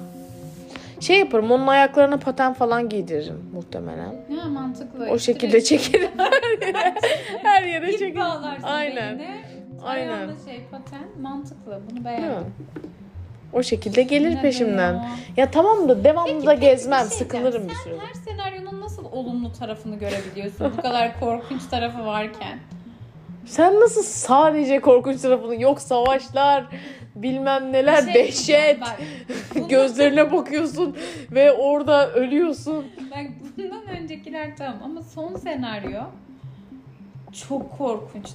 Şey 1.05 1.19
yaparım 1.19 1.51
onun 1.51 1.67
ayaklarına 1.67 2.17
paten 2.17 2.53
falan 2.53 2.89
giydiririm 2.89 3.49
muhtemelen. 3.53 4.15
Ya 4.37 4.45
mantıklı. 4.45 5.07
O 5.09 5.19
şekilde 5.19 5.63
çekerim. 5.63 6.09
Her 7.43 7.63
yere 7.63 7.85
İp 7.93 7.99
çekerim. 7.99 8.15
bağlarsın 8.21 8.63
Aynen. 8.63 9.19
beline. 9.19 9.37
Aynen. 9.83 10.07
Ayağında 10.13 10.33
şey 10.45 10.61
paten. 10.71 11.03
Mantıklı. 11.21 11.79
Bunu 11.89 12.05
Değil 12.05 12.17
beğendim. 12.17 12.53
O 13.53 13.63
şekilde 13.63 14.03
gelir 14.03 14.37
de 14.37 14.41
peşimden. 14.41 14.93
ya. 14.93 15.05
Ya 15.37 15.51
tamam 15.51 15.89
da 15.89 16.03
devamlı 16.03 16.45
da 16.45 16.49
peki, 16.49 16.61
gezmem. 16.61 17.05
bir 17.05 17.09
şey 17.09 17.17
sıkılırım 17.17 17.69
bir 17.69 17.73
süre. 17.75 17.93
Sen 17.99 18.07
her 18.07 18.13
senaryonun 18.13 18.81
nasıl 18.81 19.05
olumlu 19.05 19.51
tarafını 19.53 19.95
görebiliyorsun? 19.95 20.73
Bu 20.77 20.81
kadar 20.81 21.19
korkunç 21.19 21.65
tarafı 21.65 22.05
varken. 22.05 22.59
Sen 23.45 23.79
nasıl 23.79 24.03
sadece 24.03 24.79
korkunç 24.81 25.21
tarafını 25.21 25.61
yok 25.61 25.81
savaşlar 25.81 26.65
bilmem 27.15 27.73
neler 27.73 28.01
şey 28.01 28.13
dehşet 28.13 28.35
diyeceğim, 28.47 28.77
Bak, 28.81 28.99
bundan- 29.55 29.69
gözlerine 29.69 30.31
bakıyorsun 30.31 30.95
ve 31.31 31.51
orada 31.51 32.11
ölüyorsun. 32.11 32.85
Bak 33.11 33.25
bundan 33.57 33.87
öncekiler 33.87 34.57
tamam 34.57 34.79
ama 34.83 35.01
son 35.01 35.35
senaryo 35.35 36.01
çok 37.49 37.77
korkunç. 37.77 38.25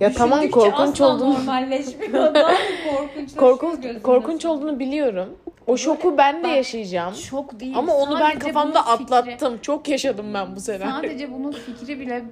Ya 0.00 0.12
tamam 0.12 0.48
korkunç 0.50 1.00
olduğunu 1.00 1.34
normalleşmiyor. 1.34 2.34
Daha 2.34 2.52
korkunç 3.38 3.80
gözünde. 3.80 4.02
korkunç 4.02 4.44
olduğunu 4.44 4.78
biliyorum. 4.78 5.28
O 5.66 5.76
şoku 5.76 6.18
ben 6.18 6.38
de 6.40 6.48
bak, 6.48 6.56
yaşayacağım. 6.56 7.14
Çok 7.14 7.60
değil. 7.60 7.74
Ama 7.76 7.94
onu 7.94 8.14
ben 8.14 8.20
Sadece 8.20 8.38
kafamda 8.38 8.74
bunun 8.86 8.96
fikri- 8.96 9.14
atlattım. 9.16 9.58
Çok 9.62 9.88
yaşadım 9.88 10.26
ben 10.34 10.56
bu 10.56 10.60
sene. 10.60 10.78
Sadece 10.90 11.32
bunun 11.32 11.52
fikri 11.52 12.00
bile 12.00 12.22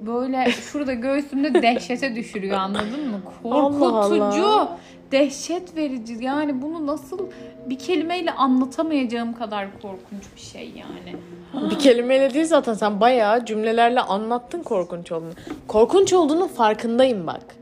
böyle 0.00 0.50
şurada 0.50 0.92
göğsümde 0.92 1.62
dehşete 1.62 2.14
düşürüyor 2.14 2.56
anladın 2.58 3.08
mı? 3.10 3.20
Korkutucu, 3.42 4.24
Allah. 4.24 4.78
Dehşet 5.12 5.76
verici. 5.76 6.16
Yani 6.20 6.62
bunu 6.62 6.86
nasıl 6.86 7.18
bir 7.66 7.78
kelimeyle 7.78 8.30
anlatamayacağım 8.32 9.32
kadar 9.32 9.68
korkunç 9.82 10.22
bir 10.36 10.40
şey 10.40 10.72
yani. 10.76 11.16
Bir 11.70 11.78
kelimeyle 11.78 12.34
değil 12.34 12.44
zaten 12.44 12.74
sen 12.74 13.00
bayağı 13.00 13.44
cümlelerle 13.44 14.00
anlattın 14.00 14.62
korkunç 14.62 15.12
olduğunu. 15.12 15.32
Korkunç 15.68 16.12
olduğunun 16.12 16.48
farkındayım 16.48 17.26
bak. 17.26 17.56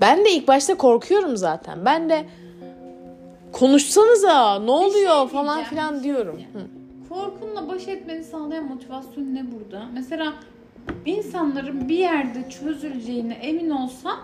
Ben 0.00 0.24
de 0.24 0.30
ilk 0.30 0.48
başta 0.48 0.74
korkuyorum 0.76 1.36
zaten. 1.36 1.84
Ben 1.84 2.10
de 2.10 2.24
konuşsanıza 3.52 4.58
ne 4.58 4.70
oluyor 4.70 5.28
falan 5.28 5.56
diyeceğim, 5.56 5.68
filan 5.68 5.94
şey 5.94 6.02
diyorum. 6.02 6.36
diyeceğim. 6.36 6.68
Korkunla 7.08 7.68
baş 7.68 7.88
etmeni 7.88 8.24
sağlayan 8.24 8.64
motivasyon 8.64 9.34
ne 9.34 9.44
burada? 9.52 9.82
Mesela 9.94 10.32
insanların 11.06 11.88
bir 11.88 11.98
yerde 11.98 12.50
çözüleceğine 12.50 13.34
emin 13.34 13.70
olsam 13.70 14.16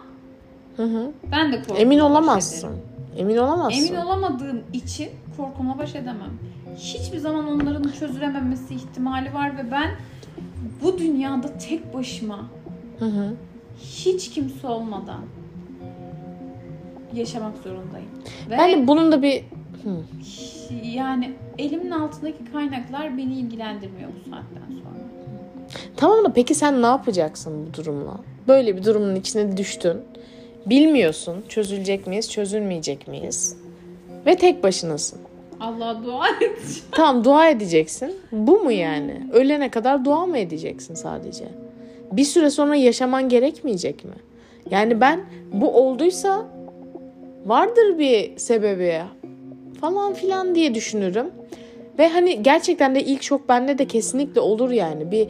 Hı 0.76 0.82
hı. 0.82 1.10
ben 1.32 1.52
de 1.52 1.58
korkumla 1.58 1.80
Emin 1.80 1.98
baş 1.98 2.04
olamazsın. 2.10 2.68
ederim. 2.68 2.82
Emin 3.16 3.37
olamazsın. 3.37 3.87
Emin 3.87 4.00
olamadığım 4.00 4.62
için 4.72 5.08
korkumla 5.37 5.78
baş 5.78 5.94
edemem. 5.94 6.30
Hiçbir 6.76 7.18
zaman 7.18 7.46
onların 7.48 7.82
çözülememesi 7.98 8.74
ihtimali 8.74 9.34
var 9.34 9.56
ve 9.58 9.70
ben 9.70 9.90
bu 10.82 10.98
dünyada 10.98 11.58
tek 11.58 11.94
başıma 11.94 12.38
Hı 12.98 13.04
hı. 13.04 13.34
hiç 13.78 14.30
kimse 14.30 14.66
olmadan 14.66 15.20
yaşamak 17.14 17.56
zorundayım. 17.58 18.08
Ve 18.50 18.58
Ben 18.58 18.72
de 18.72 18.87
bunun 18.87 19.12
da 19.12 19.22
bir 19.22 19.44
yani 20.82 21.32
elimin 21.58 21.90
altındaki 21.90 22.52
kaynaklar 22.52 23.16
beni 23.18 23.34
ilgilendirmiyor 23.34 24.08
bu 24.10 24.30
saatten 24.30 24.74
sonra. 24.82 24.94
Tamam 25.96 26.24
da 26.24 26.32
peki 26.32 26.54
sen 26.54 26.82
ne 26.82 26.87
yapacaksın 26.87 27.66
bu 27.66 27.74
durumla? 27.74 28.14
Böyle 28.48 28.76
bir 28.76 28.84
durumun 28.84 29.14
içine 29.14 29.56
düştün. 29.56 29.96
Bilmiyorsun 30.66 31.44
çözülecek 31.48 32.07
miyiz, 32.07 32.33
çözülmeyecek 32.33 33.09
miyiz? 33.09 33.57
Ve 34.27 34.37
tek 34.37 34.62
başınasın. 34.62 35.18
Allah'a 35.61 36.05
dua 36.05 36.29
et. 36.29 36.59
Tamam 36.90 37.24
dua 37.24 37.48
edeceksin. 37.48 38.14
Bu 38.33 38.59
mu 38.59 38.72
yani? 38.72 39.27
Ölene 39.33 39.70
kadar 39.70 40.05
dua 40.05 40.27
mı 40.27 40.38
edeceksin 40.38 40.94
sadece? 40.94 41.44
Bir 42.12 42.24
süre 42.24 42.50
sonra 42.50 42.77
yaşaman 42.77 43.29
gerekmeyecek 43.29 44.05
mi? 44.05 44.14
Yani 44.70 45.00
ben 45.00 45.20
bu 45.53 45.70
olduysa 45.70 46.46
vardır 47.46 47.98
bir 47.98 48.37
sebebi 48.37 49.00
falan 49.81 50.14
filan 50.14 50.55
diye 50.55 50.74
düşünürüm. 50.74 51.27
Ve 51.98 52.09
hani 52.09 52.42
gerçekten 52.42 52.94
de 52.94 53.05
ilk 53.05 53.22
şok 53.22 53.48
bende 53.48 53.79
de 53.79 53.87
kesinlikle 53.87 54.40
olur 54.40 54.70
yani. 54.70 55.11
Bir 55.11 55.29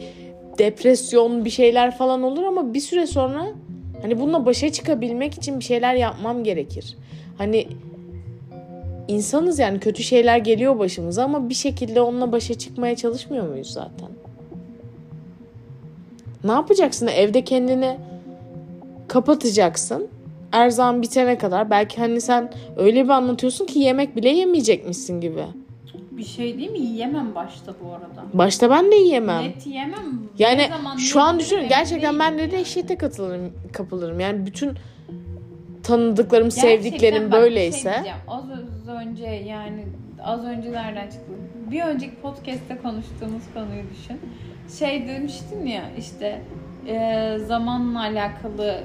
depresyon 0.57 1.45
bir 1.45 1.49
şeyler 1.49 1.97
falan 1.97 2.23
olur 2.23 2.43
ama 2.43 2.73
bir 2.73 2.79
süre 2.79 3.07
sonra 3.07 3.45
hani 4.01 4.19
bununla 4.19 4.45
başa 4.45 4.71
çıkabilmek 4.71 5.33
için 5.33 5.59
bir 5.59 5.63
şeyler 5.63 5.95
yapmam 5.95 6.43
gerekir. 6.43 6.97
Hani 7.37 7.67
insanız 9.07 9.59
yani 9.59 9.79
kötü 9.79 10.03
şeyler 10.03 10.37
geliyor 10.37 10.79
başımıza 10.79 11.23
ama 11.23 11.49
bir 11.49 11.53
şekilde 11.53 12.01
onunla 12.01 12.31
başa 12.31 12.53
çıkmaya 12.53 12.95
çalışmıyor 12.95 13.47
muyuz 13.47 13.71
zaten? 13.71 14.09
Ne 16.43 16.51
yapacaksın? 16.51 17.07
Evde 17.07 17.43
kendini 17.43 17.97
kapatacaksın. 19.07 20.07
Erzağın 20.51 21.01
bitene 21.01 21.37
kadar. 21.37 21.69
Belki 21.69 21.97
hani 21.97 22.21
sen 22.21 22.51
öyle 22.77 23.03
bir 23.03 23.09
anlatıyorsun 23.09 23.65
ki 23.65 23.79
yemek 23.79 24.15
bile 24.15 24.29
yemeyecekmişsin 24.29 25.21
gibi. 25.21 25.43
Bir 26.17 26.23
şey 26.23 26.57
değil 26.57 26.71
mi? 26.71 26.79
Yiyemem 26.79 27.35
başta 27.35 27.73
bu 27.83 27.91
arada. 27.93 28.23
Başta 28.33 28.69
ben 28.69 28.91
de 28.91 28.95
yiyemem. 28.95 29.43
Net 29.43 29.67
yiyemem. 29.67 30.19
Yani 30.39 30.69
şu 30.97 31.21
an 31.21 31.25
yediğim 31.33 31.39
düşün 31.39 31.57
belli 31.57 31.67
gerçekten 31.69 32.19
ben 32.19 32.37
de 32.37 32.51
dehşete 32.51 32.97
katılırım, 32.97 33.53
kapılırım. 33.73 34.19
Yani 34.19 34.45
bütün 34.45 34.71
tanıdıklarım, 35.83 36.49
Gerçekten 36.49 36.69
sevdiklerim 36.69 37.23
bak 37.23 37.31
bir 37.31 37.35
şey 37.35 37.41
böyleyse. 37.41 37.91
diyeceğim. 37.91 38.17
az 38.27 38.43
önce 38.87 39.25
yani 39.25 39.85
az 40.23 40.45
önce 40.45 40.71
nereden 40.71 41.03
çıktı? 41.09 41.31
Bir 41.71 41.81
önceki 41.81 42.15
podcast'te 42.15 42.77
konuştuğumuz 42.77 43.43
konuyu 43.53 43.83
düşün. 43.93 44.19
Şey 44.79 45.07
demiştin 45.07 45.65
ya 45.65 45.83
işte 45.97 46.41
e, 46.87 47.37
zamanla 47.47 47.99
alakalı 47.99 48.83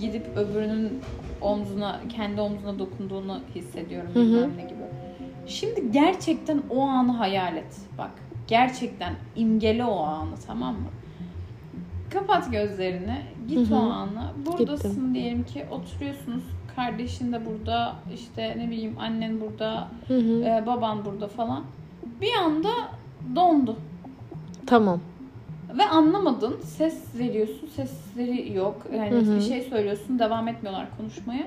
gidip 0.00 0.26
öbürünün 0.36 1.00
omzuna 1.40 2.00
kendi 2.16 2.40
omzuna 2.40 2.78
dokunduğunu 2.78 3.40
hissediyorum 3.54 4.10
Hı 4.14 4.20
hı. 4.20 4.50
gibi. 4.68 4.81
Şimdi 5.46 5.92
gerçekten 5.92 6.62
o 6.70 6.80
anı 6.82 7.12
hayal 7.12 7.56
et. 7.56 7.76
Bak 7.98 8.10
gerçekten 8.48 9.14
imgele 9.36 9.84
o 9.84 10.02
anı 10.02 10.34
tamam 10.46 10.74
mı? 10.74 10.88
Kapat 12.10 12.52
gözlerini. 12.52 13.22
Git 13.48 13.70
Hı 13.70 13.74
o 13.74 13.78
ana. 13.78 14.32
Buradasın 14.46 15.14
diyelim 15.14 15.44
ki 15.44 15.66
oturuyorsunuz. 15.70 16.42
kardeşin 16.76 17.32
de 17.32 17.46
burada, 17.46 17.96
işte 18.14 18.54
ne 18.58 18.70
bileyim 18.70 18.98
annen 18.98 19.40
burada, 19.40 19.88
e, 20.10 20.66
baban 20.66 21.04
burada 21.04 21.28
falan. 21.28 21.64
Bir 22.20 22.34
anda 22.34 22.68
dondu. 23.36 23.76
Tamam. 24.66 25.00
Ve 25.78 25.84
anlamadın. 25.84 26.60
Ses 26.64 27.18
veriyorsun. 27.18 27.68
Sesleri 27.76 28.52
yok. 28.52 28.86
Yani 28.96 29.10
Hı 29.10 29.18
hı. 29.18 29.36
bir 29.36 29.40
şey 29.40 29.62
söylüyorsun. 29.62 30.18
Devam 30.18 30.48
etmiyorlar 30.48 30.86
konuşmaya. 30.98 31.46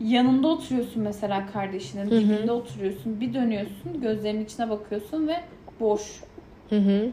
Yanında 0.00 0.48
oturuyorsun 0.48 1.02
mesela 1.02 1.46
kardeşinin. 1.52 2.10
Hı 2.10 2.14
hı. 2.14 2.20
Dibinde 2.20 2.52
oturuyorsun. 2.52 3.20
Bir 3.20 3.34
dönüyorsun. 3.34 4.00
Gözlerinin 4.00 4.44
içine 4.44 4.70
bakıyorsun 4.70 5.28
ve 5.28 5.36
boş. 5.80 6.20
Hı 6.70 6.76
hı. 6.76 7.10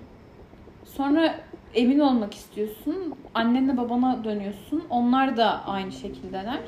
Sonra 0.86 1.36
emin 1.74 2.00
olmak 2.00 2.34
istiyorsun. 2.34 3.16
Annenle 3.34 3.78
babana 3.78 4.24
dönüyorsun. 4.24 4.84
Onlar 4.90 5.38
da 5.38 5.66
aynı 5.66 5.92
şekildeler. 5.92 6.60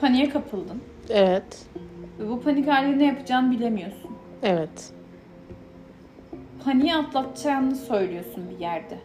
Paniğe 0.00 0.28
kapıldın. 0.28 0.80
Evet. 1.10 1.66
Ve 2.18 2.28
bu 2.30 2.40
panik 2.40 2.68
halinde 2.68 2.98
ne 2.98 3.06
yapacağını 3.06 3.50
bilemiyorsun. 3.50 4.10
Evet. 4.42 4.92
Paniği 6.64 6.94
atlatacağını 6.94 7.76
söylüyorsun 7.76 8.44
bir 8.54 8.60
yerde. 8.60 8.98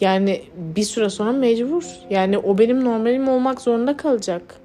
Yani 0.00 0.42
bir 0.56 0.82
süre 0.82 1.10
sonra 1.10 1.32
mecbur. 1.32 1.84
Yani 2.10 2.38
o 2.38 2.58
benim 2.58 2.84
normalim 2.84 3.28
olmak 3.28 3.60
zorunda 3.60 3.96
kalacak. 3.96 4.56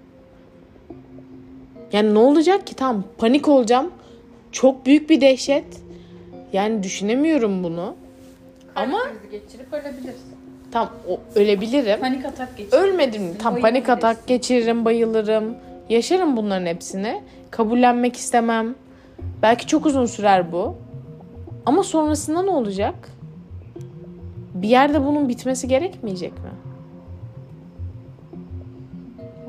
Yani 1.94 2.14
ne 2.14 2.20
olacak 2.20 2.68
ki? 2.68 2.76
Tamam 2.76 3.04
panik 3.18 3.48
olacağım. 3.48 3.92
Çok 4.52 4.86
büyük 4.86 5.10
bir 5.10 5.22
dehşet. 5.22 5.66
Yani 6.54 6.84
düşünemiyorum 6.84 7.64
bunu. 7.64 7.96
Ama 8.76 9.00
krizi 9.04 9.32
geçirip 9.32 9.74
ölebilirsin. 9.74 10.36
tam 10.72 10.90
o, 11.10 11.20
ölebilirim. 11.36 12.00
Panik 12.00 12.26
atak 12.26 12.58
geçirip. 12.58 12.74
Ölmedim? 12.74 13.38
Tam 13.40 13.60
panik 13.60 13.90
atak 13.90 14.28
geçiririm, 14.28 14.86
bayılırım. 14.86 15.56
Yaşarım 15.90 16.38
bunların 16.38 16.66
hepsini. 16.66 17.22
Kabullenmek 17.52 18.16
istemem. 18.16 18.76
Belki 19.42 19.68
çok 19.68 19.86
uzun 19.86 20.06
sürer 20.06 20.52
bu. 20.52 20.76
Ama 21.66 21.84
sonrasında 21.84 22.42
ne 22.42 22.50
olacak? 22.50 23.10
Bir 24.54 24.68
yerde 24.70 25.06
bunun 25.06 25.30
bitmesi 25.30 25.68
gerekmeyecek 25.68 26.32
mi? 26.34 26.50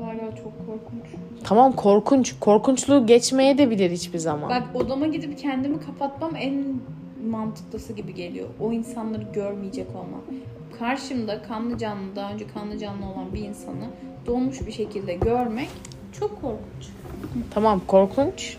Hala 0.01 0.35
çok 0.35 0.53
korkunç. 0.65 1.05
Tamam 1.43 1.71
korkunç. 1.71 2.35
Korkunçluğu 2.39 3.05
geçmeye 3.05 3.57
de 3.57 3.69
bilir 3.69 3.91
hiçbir 3.91 4.19
zaman. 4.19 4.49
Bak 4.49 4.63
odama 4.73 5.07
gidip 5.07 5.39
kendimi 5.39 5.79
kapatmam 5.79 6.31
en 6.35 6.79
mantıklısı 7.29 7.93
gibi 7.93 8.13
geliyor. 8.13 8.47
O 8.59 8.71
insanları 8.71 9.23
görmeyecek 9.33 9.87
olmam. 9.89 10.21
Karşımda 10.79 11.41
kanlı 11.41 11.77
canlı, 11.77 12.15
daha 12.15 12.31
önce 12.31 12.47
kanlı 12.47 12.77
canlı 12.77 13.05
olan 13.05 13.33
bir 13.33 13.39
insanı 13.41 13.85
donmuş 14.25 14.67
bir 14.67 14.71
şekilde 14.71 15.13
görmek 15.13 15.69
çok 16.19 16.41
korkunç. 16.41 16.89
Tamam 17.51 17.81
korkunç. 17.87 18.57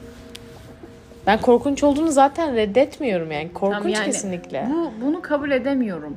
Ben 1.28 1.40
korkunç 1.40 1.84
olduğunu 1.84 2.12
zaten 2.12 2.54
reddetmiyorum 2.56 3.32
yani. 3.32 3.52
Korkunç 3.52 3.78
Tamam, 3.78 3.88
yani 3.88 4.04
kesinlikle. 4.04 4.68
Bu 4.70 4.92
bunu 5.06 5.22
kabul 5.22 5.50
edemiyorum. 5.50 6.16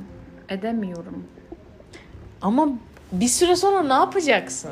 Edemiyorum. 0.50 1.24
Ama 2.41 2.69
bir 3.12 3.28
süre 3.28 3.56
sonra 3.56 3.84
ne 3.84 3.93
yapacaksın? 3.93 4.71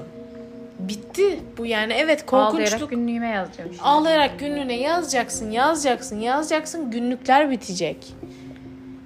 Bitti 0.79 1.39
bu 1.57 1.65
yani. 1.65 1.93
Evet 1.93 2.25
korkunçluk. 2.25 2.61
Ağlayarak 2.61 2.89
günlüğüme 2.89 3.27
yazacağım 3.27 3.69
şimdi. 3.69 3.83
Ağlayarak 3.83 4.39
günlüğüne 4.39 4.79
yazacaksın, 4.79 5.51
yazacaksın, 5.51 6.19
yazacaksın. 6.19 6.91
Günlükler 6.91 7.51
bitecek. 7.51 8.13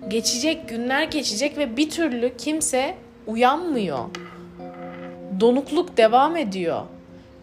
Geçecek, 0.07 0.69
günler 0.69 1.03
geçecek 1.03 1.57
ve 1.57 1.77
bir 1.77 1.89
türlü 1.89 2.37
kimse 2.37 2.95
uyanmıyor. 3.27 3.99
Donukluk 5.39 5.97
devam 5.97 6.37
ediyor. 6.37 6.81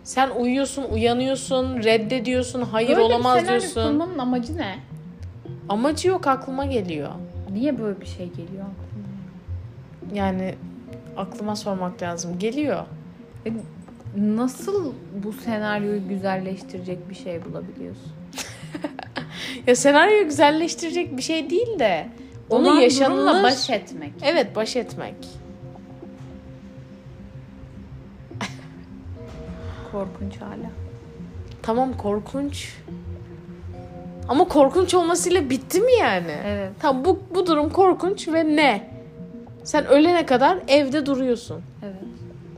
Sen 0.05 0.31
uyuyorsun, 0.31 0.85
uyanıyorsun, 0.85 1.83
reddediyorsun, 1.85 2.63
hayır 2.63 2.89
Böyle 2.89 3.01
olamaz 3.01 3.43
bir 3.43 3.49
diyorsun. 3.49 3.83
kurmanın 3.89 4.19
amacı 4.19 4.57
ne? 4.57 4.79
Amacı 5.69 6.09
yok 6.09 6.27
aklıma 6.27 6.65
geliyor. 6.67 7.11
Niye 7.53 7.79
böyle 7.79 8.01
bir 8.01 8.07
şey 8.07 8.29
geliyor? 8.29 8.65
Yani 10.15 10.55
aklıma 11.17 11.57
sormak 11.57 12.03
lazım. 12.03 12.39
Geliyor. 12.39 12.85
E, 13.47 13.53
Nasıl 14.17 14.93
bu 15.25 15.33
senaryoyu 15.33 16.09
güzelleştirecek 16.09 17.11
bir 17.11 17.15
şey 17.15 17.45
bulabiliyorsun? 17.45 18.13
Ya 19.67 19.77
senaryoyu 19.77 20.25
güzelleştirecek 20.25 21.17
bir 21.17 21.23
şey 21.23 21.51
değil 21.51 21.79
de 21.79 22.07
onu 22.51 22.69
Olan 22.69 22.81
yaşanılır. 22.81 23.17
durumla 23.27 23.43
baş 23.43 23.71
etmek. 23.71 24.13
Evet 24.23 24.57
baş 24.57 24.77
etmek. 24.77 25.15
Korkunç 29.93 30.37
hala. 30.41 30.71
Tamam 31.63 31.97
korkunç. 31.97 32.75
Ama 34.29 34.49
korkunç 34.49 34.95
olmasıyla 34.95 35.51
bitti 35.51 35.81
mi 35.81 35.93
yani? 36.01 36.35
Evet. 36.45 36.73
Tamam 36.81 37.05
bu, 37.05 37.23
bu 37.35 37.47
durum 37.47 37.71
korkunç 37.71 38.29
ve 38.29 38.57
ne? 38.57 38.91
Sen 39.65 39.87
ölene 39.87 40.27
kadar 40.27 40.59
evde 40.69 41.07
duruyorsun. 41.07 41.63
Evet. 41.83 41.95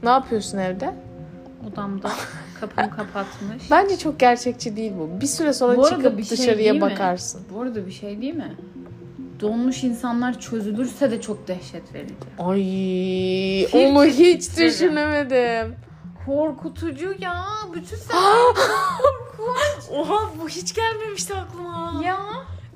Ne 0.02 0.08
yapıyorsun 0.10 0.58
evde? 0.58 0.94
Odamda 1.72 2.10
kapımı 2.60 2.90
kapatmış. 2.90 3.70
Bence 3.70 3.98
çok 3.98 4.20
gerçekçi 4.20 4.76
değil 4.76 4.92
bu. 4.98 5.20
Bir 5.20 5.26
süre 5.26 5.52
sonra 5.52 5.76
Bu 5.76 5.88
çıkıp 5.88 6.18
bir 6.18 6.24
şey 6.24 6.38
dışarıya 6.38 6.58
değil 6.58 6.74
mi? 6.74 6.80
bakarsın. 6.80 7.40
Bu 7.54 7.60
arada 7.62 7.86
bir 7.86 7.92
şey 7.92 8.20
değil 8.20 8.34
mi? 8.34 8.56
Donmuş 9.40 9.84
insanlar 9.84 10.40
çözülürse 10.40 11.10
de 11.10 11.20
çok 11.20 11.48
dehşet 11.48 11.94
verici. 11.94 12.14
Ay 12.38 12.60
Hiç 13.68 13.74
onu 13.74 14.04
hiç 14.04 14.56
düşünemedim. 14.58 15.74
Korkutucu 16.26 17.14
ya. 17.18 17.44
Bütün 17.74 17.96
Oha 19.96 20.30
bu 20.42 20.48
hiç 20.48 20.74
gelmemişti 20.74 21.34
aklıma. 21.34 22.02
ya. 22.04 22.18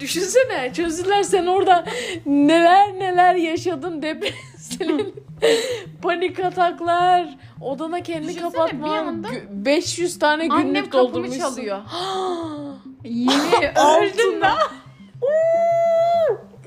Düşünsene 0.01 0.73
çözdüler 0.73 1.23
sen 1.23 1.47
orada 1.47 1.85
neler 2.27 2.95
neler 2.95 3.35
yaşadın 3.35 4.03
depresyon, 4.03 5.13
panik 6.03 6.41
ataklar, 6.41 7.37
odana 7.61 8.03
kendi 8.03 8.29
Düşünsene, 8.29 8.49
bir 8.53 8.57
kapatman, 8.57 9.07
anda- 9.07 9.29
gü- 9.29 9.65
500 9.65 10.19
tane 10.19 10.43
günlük 10.47 10.55
Annem 10.67 10.85
kapımı 10.91 11.09
doldurmuşsun. 11.15 11.39
çalıyor. 11.41 11.79
Yemin 13.05 13.77
öldüm 14.01 14.41
ben. 14.43 14.57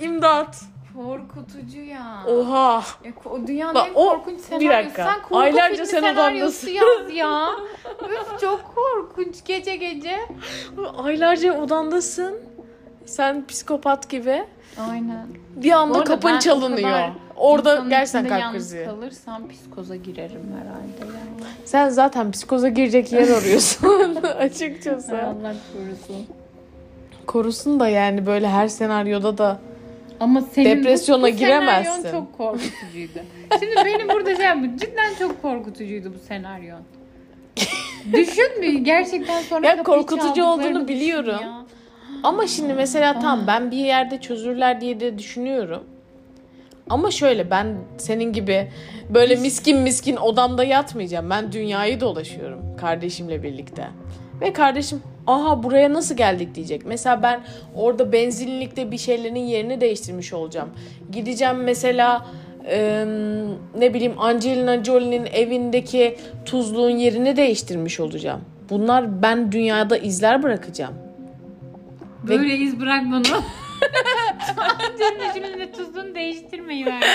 İmdat. 0.01 0.61
Korkutucu 1.05 1.81
ya. 1.81 2.23
Oha. 2.27 2.83
Ya, 3.05 3.11
ko- 3.23 3.47
dünyanın 3.47 3.75
Bak, 3.75 3.87
en 3.87 3.93
o- 3.95 4.09
korkunç 4.09 4.37
bir 4.37 4.43
senaryosu. 4.43 4.73
dakika. 4.83 5.03
Sen 5.05 5.21
korku 5.21 5.37
Aylarca 5.39 5.73
filmi 5.75 5.87
sen 5.87 5.99
senaryosu 6.01 6.69
yaz 6.69 7.13
ya. 7.13 7.49
Üf 8.11 8.39
çok 8.41 8.75
korkunç 8.75 9.45
gece 9.45 9.75
gece. 9.75 10.17
Aylarca 11.03 11.61
odandasın. 11.61 12.35
Sen 13.05 13.47
psikopat 13.47 14.09
gibi. 14.09 14.43
Aynen. 14.91 15.27
Bir 15.55 15.71
anda 15.71 15.93
arada 15.97 16.03
kapın 16.03 16.31
ben 16.31 16.35
o 16.35 16.39
çalınıyor. 16.39 16.89
kadar 16.89 17.09
Orada 17.37 17.73
İnsanın 17.73 17.89
gerçekten 17.89 18.19
içinde 18.19 18.29
kalp 18.29 18.41
yalnız 18.41 18.71
krizi. 18.71 18.85
kalırsam 18.85 19.47
psikoza 19.49 19.95
girerim 19.95 20.55
herhalde 20.61 21.13
ya. 21.17 21.47
Sen 21.65 21.89
zaten 21.89 22.31
psikoza 22.31 22.69
girecek 22.69 23.11
yer 23.11 23.27
arıyorsun 23.27 24.15
açıkçası. 24.39 25.17
Allah 25.17 25.53
korusun. 25.73 26.25
Korusun 27.25 27.79
da 27.79 27.89
yani 27.89 28.25
böyle 28.25 28.49
her 28.49 28.67
senaryoda 28.67 29.37
da 29.37 29.59
Ama 30.19 30.41
senin 30.41 30.65
Depresyona 30.77 31.21
bu, 31.21 31.27
bu 31.27 31.29
giremezsin. 31.29 31.91
senaryon 32.01 32.19
çok 32.19 32.37
korkutucuydu. 32.37 33.19
Şimdi 33.59 33.75
benim 33.85 34.09
burada 34.09 34.35
şey 34.35 34.45
yapayım. 34.45 34.77
Cidden 34.77 35.13
çok 35.19 35.41
korkutucuydu 35.41 36.13
bu 36.13 36.19
senaryon. 36.27 36.81
Düşün 38.13 38.61
bir 38.61 38.73
gerçekten 38.73 39.41
sonra 39.41 39.67
Ya 39.67 39.77
kapıyı 39.77 39.83
korkutucu 39.97 40.21
çaldıklarını 40.27 40.51
olduğunu 40.53 40.87
düşün 40.87 40.87
biliyorum. 40.87 41.39
ya. 41.41 41.65
ama 42.23 42.47
şimdi 42.47 42.73
mesela 42.73 43.19
tam 43.19 43.47
ben 43.47 43.71
bir 43.71 43.77
yerde 43.77 44.21
çözürler 44.21 44.81
diye 44.81 44.99
de 44.99 45.17
düşünüyorum. 45.17 45.83
Ama 46.89 47.11
şöyle 47.11 47.51
ben 47.51 47.75
senin 47.97 48.33
gibi 48.33 48.71
böyle 49.09 49.35
miskin 49.35 49.77
miskin 49.77 50.15
odamda 50.15 50.63
yatmayacağım. 50.63 51.29
Ben 51.29 51.51
dünyayı 51.51 51.99
dolaşıyorum 51.99 52.59
kardeşimle 52.77 53.43
birlikte. 53.43 53.87
Ve 54.41 54.53
kardeşim 54.53 55.01
aha 55.27 55.63
buraya 55.63 55.93
nasıl 55.93 56.15
geldik 56.17 56.55
diyecek. 56.55 56.85
Mesela 56.85 57.23
ben 57.23 57.41
orada 57.75 58.11
benzinlikte 58.11 58.91
bir 58.91 58.97
şeylerin 58.97 59.35
yerini 59.35 59.81
değiştirmiş 59.81 60.33
olacağım. 60.33 60.69
Gideceğim 61.11 61.57
mesela 61.63 62.25
e, 62.67 63.05
ne 63.77 63.93
bileyim 63.93 64.13
Angelina 64.17 64.83
Jolie'nin 64.83 65.25
evindeki 65.25 66.17
tuzluğun 66.45 66.89
yerini 66.89 67.35
değiştirmiş 67.35 67.99
olacağım. 67.99 68.41
Bunlar 68.69 69.21
ben 69.21 69.51
dünyada 69.51 69.97
izler 69.97 70.43
bırakacağım. 70.43 70.93
Ve- 72.23 72.39
Böyle 72.39 72.55
iz 72.57 72.79
bırakmanı. 72.79 73.23
Senin 74.97 75.29
içimde 75.29 75.71
tuzunu 75.71 76.15
değiştirmeyi 76.15 76.85
verdi. 76.85 77.05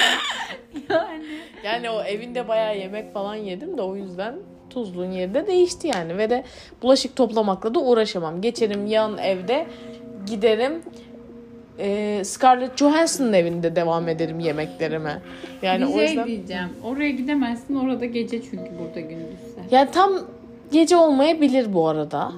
Yani. 0.91 1.25
Yani 1.65 1.91
o 1.91 2.03
evinde 2.03 2.49
bayağı 2.49 2.79
yemek 2.79 3.15
falan 3.15 3.35
yedim 3.35 3.79
de 3.79 3.83
o 3.83 3.97
yüzden 3.97 4.35
tuzluğun 4.71 5.11
yeri 5.11 5.35
de 5.35 5.47
değişti 5.47 5.89
yani. 5.89 6.19
Ve 6.19 6.31
de 6.31 6.45
bulaşık 6.83 7.17
toplamakla 7.17 7.75
da 7.75 7.81
uğraşamam. 7.81 8.41
Geçerim 8.41 8.87
yan 8.87 9.19
evde 9.19 9.67
giderim 10.27 10.83
e, 11.79 12.23
Scarlett 12.25 12.79
Johansson'ın 12.79 13.33
evinde 13.33 13.77
devam 13.77 14.09
ederim 14.09 14.41
yemeklerime. 14.41 15.23
Yani 15.63 15.83
bir 15.83 15.89
o 15.89 15.93
şey 15.93 16.07
yüzden 16.07 16.27
diyeceğim. 16.27 16.69
Oraya 16.85 17.11
gidemezsin. 17.11 17.75
Orada 17.75 18.05
gece 18.05 18.43
çünkü 18.43 18.71
burada 18.79 19.01
gündüzse. 19.01 19.61
yani 19.71 19.91
tam 19.91 20.13
gece 20.73 20.97
olmayabilir 20.97 21.73
bu 21.73 21.89
arada. 21.89 22.33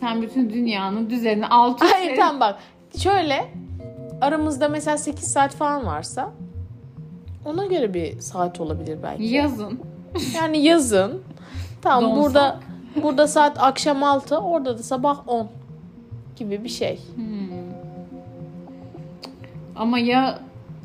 Sen 0.00 0.22
bütün 0.22 0.50
dünyanın 0.50 1.10
düzenini 1.10 1.46
alt 1.46 1.82
üst 1.82 1.94
Hayır 1.94 2.16
tamam 2.16 2.40
bak. 2.40 2.58
Şöyle 2.98 3.44
aramızda 4.20 4.68
mesela 4.68 4.98
8 4.98 5.28
saat 5.28 5.54
falan 5.54 5.86
varsa 5.86 6.30
ona 7.44 7.66
göre 7.66 7.94
bir 7.94 8.20
saat 8.20 8.60
olabilir 8.60 8.98
belki. 9.02 9.24
Yazın. 9.24 9.80
Yani 10.36 10.58
yazın. 10.58 11.22
Tamam 11.82 12.10
Donsak. 12.10 12.22
burada 12.24 12.60
burada 13.02 13.28
saat 13.28 13.62
akşam 13.62 14.02
6, 14.02 14.38
orada 14.38 14.78
da 14.78 14.82
sabah 14.82 15.28
10 15.28 15.48
gibi 16.36 16.64
bir 16.64 16.68
şey. 16.68 16.98
Ama 19.76 19.98
ya 19.98 20.38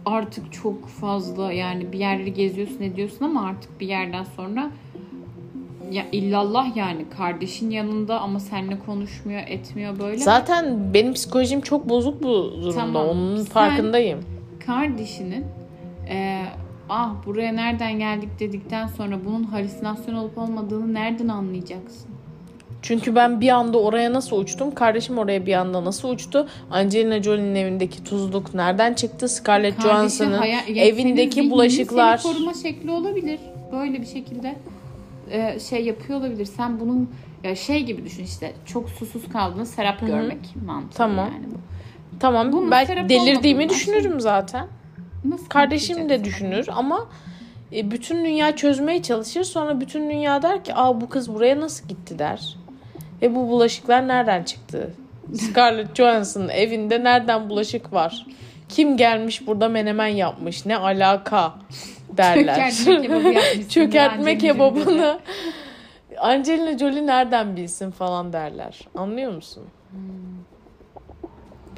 artık 0.05 0.53
çok 0.53 0.87
fazla 0.87 1.51
yani 1.51 1.91
bir 1.91 1.99
yerleri 1.99 2.33
geziyorsun 2.33 2.81
ediyorsun 2.83 3.25
ama 3.25 3.45
artık 3.47 3.79
bir 3.79 3.87
yerden 3.87 4.23
sonra 4.35 4.71
ya 5.91 6.03
illallah 6.11 6.75
yani 6.77 7.05
kardeşin 7.17 7.69
yanında 7.69 8.19
ama 8.21 8.39
seninle 8.39 8.79
konuşmuyor 8.79 9.41
etmiyor 9.47 9.99
böyle. 9.99 10.17
Zaten 10.17 10.93
benim 10.93 11.13
psikolojim 11.13 11.61
çok 11.61 11.89
bozuk 11.89 12.23
bu 12.23 12.27
durumda. 12.61 12.75
Tamam. 12.75 13.07
Onun 13.07 13.37
Sen- 13.37 13.45
farkındayım. 13.45 14.19
kardeşinin 14.65 15.45
e, 16.09 16.41
ah 16.89 17.13
buraya 17.25 17.51
nereden 17.51 17.99
geldik 17.99 18.29
dedikten 18.39 18.87
sonra 18.87 19.25
bunun 19.25 19.43
halüsinasyon 19.43 20.15
olup 20.15 20.37
olmadığını 20.37 20.93
nereden 20.93 21.27
anlayacaksın? 21.27 22.09
Çünkü 22.81 23.15
ben 23.15 23.41
bir 23.41 23.49
anda 23.49 23.79
oraya 23.79 24.13
nasıl 24.13 24.37
uçtum? 24.37 24.75
Kardeşim 24.75 25.17
oraya 25.17 25.45
bir 25.45 25.53
anda 25.53 25.85
nasıl 25.85 26.09
uçtu? 26.09 26.47
Angelina 26.71 27.23
Jolie'nin 27.23 27.55
evindeki 27.55 28.03
tuzluk 28.03 28.53
nereden 28.53 28.93
çıktı? 28.93 29.29
Scarlett 29.29 29.81
Johansson'ın 29.81 30.41
senin 30.41 30.75
evindeki 30.75 31.33
zihninin 31.33 31.51
bulaşıklar. 31.51 32.17
Seni 32.17 32.33
koruma 32.33 32.53
şekli 32.53 32.91
olabilir. 32.91 33.39
Böyle 33.71 34.01
bir 34.01 34.05
şekilde 34.05 34.55
e, 35.31 35.59
şey 35.59 35.85
yapıyor 35.85 36.19
olabilir. 36.19 36.45
Sen 36.45 36.79
bunun 36.79 37.09
ya 37.43 37.55
şey 37.55 37.83
gibi 37.83 38.05
düşün 38.05 38.23
işte 38.23 38.53
çok 38.65 38.89
susuz 38.89 39.29
kaldığını 39.29 39.65
serap 39.65 39.99
görmek 39.99 40.39
mantığı 40.65 40.97
Tamam. 40.97 41.29
yani 41.33 41.45
bu. 41.45 41.57
Tamam 42.19 42.51
Bunun 42.51 42.85
sebep 42.85 43.09
delirdiğimi 43.09 43.69
düşünürüm 43.69 44.19
zaten. 44.19 44.67
Nasıl 45.29 45.45
Kardeşim 45.45 46.09
de 46.09 46.23
düşünür 46.23 46.67
ama 46.71 47.07
e, 47.73 47.91
bütün 47.91 48.25
dünya 48.25 48.55
çözmeye 48.55 49.01
çalışır. 49.01 49.43
Sonra 49.43 49.81
bütün 49.81 50.09
dünya 50.09 50.41
der 50.41 50.63
ki 50.63 50.75
aa 50.75 51.01
bu 51.01 51.09
kız 51.09 51.33
buraya 51.33 51.59
nasıl 51.59 51.87
gitti 51.87 52.19
der. 52.19 52.55
Ve 53.21 53.35
bu 53.35 53.49
bulaşıklar 53.49 54.07
nereden 54.07 54.43
çıktı? 54.43 54.93
Scarlett 55.35 55.95
Johansson'ın 55.95 56.49
evinde 56.49 57.03
nereden 57.03 57.49
bulaşık 57.49 57.93
var? 57.93 58.25
Kim 58.69 58.97
gelmiş 58.97 59.47
burada 59.47 59.69
menemen 59.69 60.07
yapmış? 60.07 60.65
Ne 60.65 60.77
alaka 60.77 61.53
derler. 62.09 62.73
Çökertme 63.69 64.37
kebabını 64.37 65.19
Angelina 66.19 66.77
Jolie 66.77 67.05
nereden 67.05 67.55
bilsin 67.55 67.91
falan 67.91 68.33
derler. 68.33 68.79
Anlıyor 68.95 69.31
musun? 69.31 69.63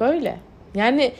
Böyle. 0.00 0.38
Yani 0.74 1.12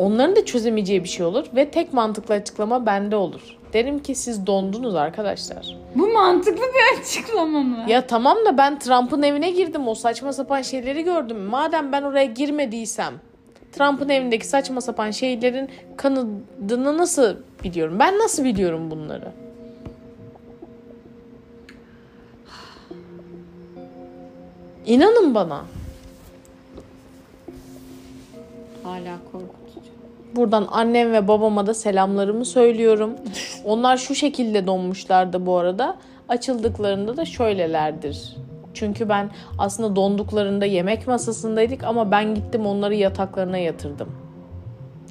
onların 0.00 0.36
da 0.36 0.44
çözemeyeceği 0.44 1.04
bir 1.04 1.08
şey 1.08 1.26
olur 1.26 1.46
ve 1.56 1.70
tek 1.70 1.92
mantıklı 1.92 2.34
açıklama 2.34 2.86
bende 2.86 3.16
olur. 3.16 3.40
Derim 3.72 3.98
ki 3.98 4.14
siz 4.14 4.46
dondunuz 4.46 4.94
arkadaşlar. 4.94 5.76
Bu 5.94 6.08
mantıklı 6.08 6.62
bir 6.62 7.00
açıklama 7.00 7.62
mı? 7.62 7.84
Ya 7.88 8.06
tamam 8.06 8.36
da 8.46 8.58
ben 8.58 8.78
Trump'ın 8.78 9.22
evine 9.22 9.50
girdim. 9.50 9.88
O 9.88 9.94
saçma 9.94 10.32
sapan 10.32 10.62
şeyleri 10.62 11.04
gördüm. 11.04 11.40
Madem 11.40 11.92
ben 11.92 12.02
oraya 12.02 12.24
girmediysem 12.24 13.14
Trump'ın 13.72 14.08
evindeki 14.08 14.46
saçma 14.46 14.80
sapan 14.80 15.10
şeylerin 15.10 15.68
kanadını 15.96 16.98
nasıl 16.98 17.36
biliyorum? 17.64 17.96
Ben 17.98 18.18
nasıl 18.18 18.44
biliyorum 18.44 18.90
bunları? 18.90 19.32
İnanın 24.86 25.34
bana. 25.34 25.64
Hala 28.82 29.18
korkutucu. 29.32 29.59
Buradan 30.36 30.68
annem 30.70 31.12
ve 31.12 31.28
babama 31.28 31.66
da 31.66 31.74
selamlarımı 31.74 32.44
söylüyorum. 32.44 33.10
Onlar 33.64 33.96
şu 33.96 34.14
şekilde 34.14 34.66
donmuşlardı 34.66 35.46
bu 35.46 35.56
arada. 35.56 35.96
Açıldıklarında 36.28 37.16
da 37.16 37.24
şöylelerdir. 37.24 38.36
Çünkü 38.74 39.08
ben 39.08 39.30
aslında 39.58 39.96
donduklarında 39.96 40.66
yemek 40.66 41.06
masasındaydık 41.06 41.84
ama 41.84 42.10
ben 42.10 42.34
gittim 42.34 42.66
onları 42.66 42.94
yataklarına 42.94 43.58
yatırdım. 43.58 44.08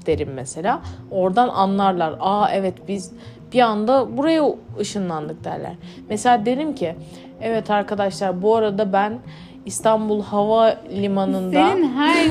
Derim 0.06 0.30
mesela. 0.34 0.82
Oradan 1.12 1.50
anlarlar. 1.50 2.16
Aa 2.20 2.50
evet 2.52 2.74
biz 2.88 3.12
bir 3.54 3.60
anda 3.60 4.18
buraya 4.18 4.44
ışınlandık 4.80 5.44
derler. 5.44 5.74
Mesela 6.10 6.46
derim 6.46 6.76
ki 6.76 6.96
evet 7.42 7.70
arkadaşlar 7.70 8.42
bu 8.42 8.56
arada 8.56 8.94
ben 8.94 9.20
İstanbul 9.66 10.24
Hava 10.24 10.78
Limanı'nda 10.92 11.70
Senin 11.70 11.94
her 11.94 12.26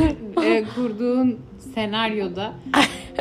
e, 0.44 0.64
kurduğun 0.74 1.38
senaryoda 1.78 2.52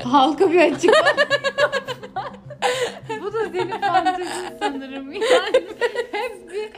halka 0.03 0.51
bir 0.51 0.61
açıklama. 0.61 1.09
Bu 3.21 3.33
da 3.33 3.45
senin 3.51 3.81
fantezin 3.81 4.57
sanırım. 4.59 5.13
Yani 5.13 5.65
hep 6.11 6.51
bir 6.51 6.69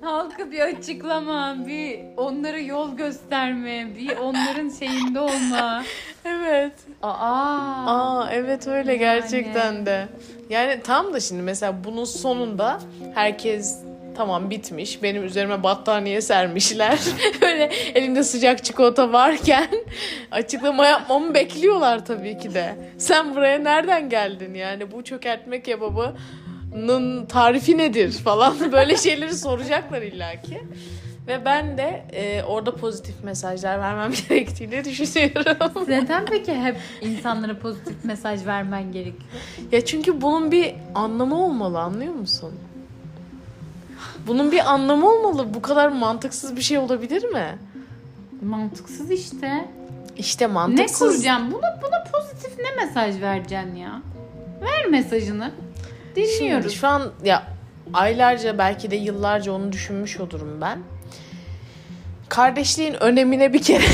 halka 0.00 0.50
bir 0.50 0.60
açıklama, 0.60 1.56
bir 1.66 2.00
onlara 2.16 2.58
yol 2.58 2.96
gösterme, 2.96 3.88
bir 3.98 4.16
onların 4.16 4.68
şeyinde 4.68 5.20
olma. 5.20 5.82
Evet. 6.24 6.72
Aa. 7.02 7.86
Aa 7.86 8.30
evet 8.32 8.66
öyle 8.66 8.96
gerçekten 8.96 9.86
de. 9.86 10.08
Yani 10.50 10.82
tam 10.82 11.12
da 11.12 11.20
şimdi 11.20 11.42
mesela 11.42 11.84
bunun 11.84 12.04
sonunda 12.04 12.80
herkes 13.14 13.78
tamam 14.20 14.50
bitmiş. 14.50 15.02
Benim 15.02 15.24
üzerime 15.24 15.62
battaniye 15.62 16.20
sermişler. 16.20 16.98
Böyle 17.42 17.64
elimde 17.94 18.24
sıcak 18.24 18.64
çikolata 18.64 19.12
varken 19.12 19.68
açıklama 20.30 20.86
yapmamı 20.86 21.34
bekliyorlar 21.34 22.06
tabii 22.06 22.38
ki 22.38 22.54
de. 22.54 22.76
Sen 22.98 23.34
buraya 23.34 23.58
nereden 23.58 24.08
geldin 24.08 24.54
yani 24.54 24.92
bu 24.92 25.04
çökertme 25.04 25.62
kebabının 25.62 27.26
tarifi 27.26 27.78
nedir 27.78 28.12
falan 28.12 28.54
böyle 28.72 28.96
şeyleri 28.96 29.34
soracaklar 29.34 30.02
illaki. 30.02 30.60
Ve 31.26 31.44
ben 31.44 31.78
de 31.78 32.04
e, 32.12 32.42
orada 32.42 32.74
pozitif 32.74 33.24
mesajlar 33.24 33.78
vermem 33.78 34.12
gerektiğini 34.28 34.84
düşünüyorum. 34.84 35.84
Neden 35.88 36.24
peki 36.24 36.54
hep 36.54 36.76
insanlara 37.00 37.58
pozitif 37.58 38.04
mesaj 38.04 38.46
vermen 38.46 38.92
gerekiyor? 38.92 39.30
Ya 39.72 39.84
çünkü 39.84 40.20
bunun 40.20 40.50
bir 40.52 40.74
anlamı 40.94 41.44
olmalı 41.44 41.80
anlıyor 41.80 42.14
musun? 42.14 42.54
Bunun 44.26 44.52
bir 44.52 44.70
anlamı 44.72 45.08
olmalı. 45.10 45.54
Bu 45.54 45.62
kadar 45.62 45.88
mantıksız 45.88 46.56
bir 46.56 46.62
şey 46.62 46.78
olabilir 46.78 47.24
mi? 47.24 47.58
Mantıksız 48.42 49.10
işte. 49.10 49.68
İşte 50.16 50.44
Ne 50.44 50.48
mantıksız. 50.52 50.98
kuracağım? 50.98 51.52
Buna, 51.52 51.80
buna 51.82 52.04
pozitif 52.12 52.58
ne 52.58 52.84
mesaj 52.84 53.20
vereceksin 53.20 53.74
ya? 53.76 54.02
Ver 54.62 54.86
mesajını. 54.86 55.50
Dinliyoruz. 56.16 56.62
Şimdi 56.64 56.74
şu 56.74 56.88
an 56.88 57.12
ya 57.24 57.42
aylarca 57.92 58.58
belki 58.58 58.90
de 58.90 58.96
yıllarca 58.96 59.52
onu 59.52 59.72
düşünmüş 59.72 60.20
olurum 60.20 60.58
ben. 60.60 60.78
Kardeşliğin 62.28 62.94
önemine 63.02 63.52
bir 63.52 63.62
kere 63.62 63.84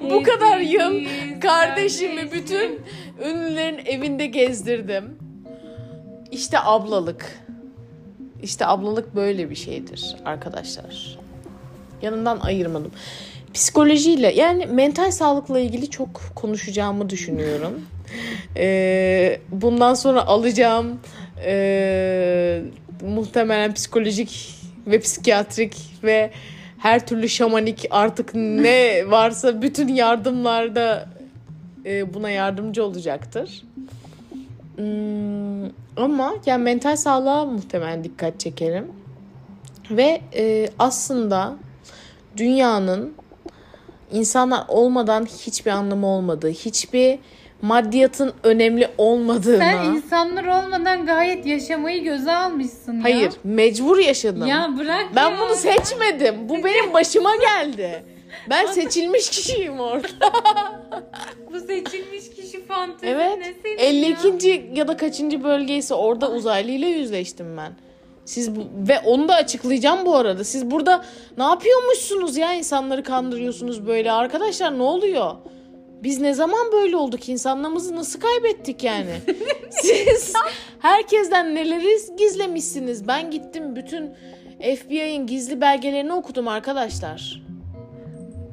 bu 0.10 0.22
kadar 0.22 0.58
yıl 0.58 1.04
kardeşimi 1.40 2.32
bütün 2.32 2.80
ünlülerin 3.24 3.86
evinde 3.86 4.26
gezdirdim. 4.26 5.18
İşte 6.32 6.58
ablalık. 6.60 7.44
İşte 8.42 8.66
ablalık 8.66 9.14
böyle 9.14 9.50
bir 9.50 9.54
şeydir 9.54 10.16
arkadaşlar. 10.24 11.18
Yanından 12.02 12.40
ayırmadım. 12.40 12.90
Psikolojiyle 13.54 14.32
yani 14.34 14.66
mental 14.66 15.10
sağlıkla 15.10 15.60
ilgili 15.60 15.90
çok 15.90 16.22
konuşacağımı 16.34 17.10
düşünüyorum. 17.10 17.72
Ee, 18.56 19.40
bundan 19.48 19.94
sonra 19.94 20.26
alacağım 20.26 21.00
ee, 21.44 22.62
muhtemelen 23.02 23.74
psikolojik 23.74 24.54
ve 24.86 25.00
psikiyatrik 25.00 25.76
ve 26.04 26.30
her 26.78 27.06
türlü 27.06 27.28
şamanik 27.28 27.86
artık 27.90 28.34
ne 28.34 29.04
varsa 29.10 29.62
bütün 29.62 29.88
yardımlarda 29.88 31.08
e, 31.84 32.14
buna 32.14 32.30
yardımcı 32.30 32.84
olacaktır. 32.84 33.62
Hmm, 34.76 35.81
ama 35.96 36.34
yani 36.46 36.62
mental 36.62 36.96
sağlığa 36.96 37.44
muhtemelen 37.44 38.04
dikkat 38.04 38.40
çekerim. 38.40 38.92
Ve 39.90 40.20
e, 40.34 40.68
aslında 40.78 41.56
dünyanın 42.36 43.14
insanlar 44.12 44.64
olmadan 44.68 45.24
hiçbir 45.24 45.70
anlamı 45.70 46.06
olmadığı, 46.06 46.50
hiçbir 46.50 47.18
maddiyatın 47.62 48.32
önemli 48.42 48.88
olmadığına. 48.98 49.58
Sen 49.58 49.84
insanlar 49.84 50.44
olmadan 50.44 51.06
gayet 51.06 51.46
yaşamayı 51.46 52.04
göze 52.04 52.32
almışsın 52.32 52.92
ya. 52.94 53.04
Hayır, 53.04 53.32
mecbur 53.44 53.98
yaşadım. 53.98 54.46
Ya 54.46 54.70
bırak 54.78 55.06
ben 55.16 55.30
ya. 55.30 55.38
bunu 55.40 55.54
seçmedim. 55.54 56.48
Bu 56.48 56.64
benim 56.64 56.92
başıma 56.94 57.36
geldi. 57.36 58.04
Ben 58.50 58.66
seçilmiş 58.66 59.30
kişiyim 59.30 59.80
orada. 59.80 60.08
Bu 61.52 61.60
seçilmiş 61.60 62.21
fantezi 62.86 63.12
Evet. 63.12 63.38
ne 63.38 63.54
senin 63.62 64.02
ya? 64.02 64.08
52. 64.08 64.70
ya 64.74 64.88
da 64.88 64.96
kaçıncı 64.96 65.44
bölgeyse 65.44 65.94
orada 65.94 66.30
uzaylıyla 66.30 66.88
yüzleştim 66.88 67.56
ben. 67.56 67.72
Siz 68.24 68.56
bu, 68.56 68.60
ve 68.88 68.98
onu 68.98 69.28
da 69.28 69.34
açıklayacağım 69.34 70.06
bu 70.06 70.16
arada. 70.16 70.44
Siz 70.44 70.70
burada 70.70 71.04
ne 71.38 71.44
yapıyormuşsunuz 71.44 72.36
ya 72.36 72.54
insanları 72.54 73.02
kandırıyorsunuz 73.02 73.86
böyle. 73.86 74.12
Arkadaşlar 74.12 74.78
ne 74.78 74.82
oluyor? 74.82 75.34
Biz 76.02 76.20
ne 76.20 76.34
zaman 76.34 76.72
böyle 76.72 76.96
olduk? 76.96 77.28
İnsanlığımızı 77.28 77.96
nasıl 77.96 78.20
kaybettik 78.20 78.84
yani? 78.84 79.14
Siz 79.70 80.32
herkesten 80.78 81.54
neleri 81.54 82.16
gizlemişsiniz? 82.18 83.08
Ben 83.08 83.30
gittim 83.30 83.76
bütün 83.76 84.10
FBI'nin 84.60 85.26
gizli 85.26 85.60
belgelerini 85.60 86.12
okudum 86.12 86.48
arkadaşlar. 86.48 87.42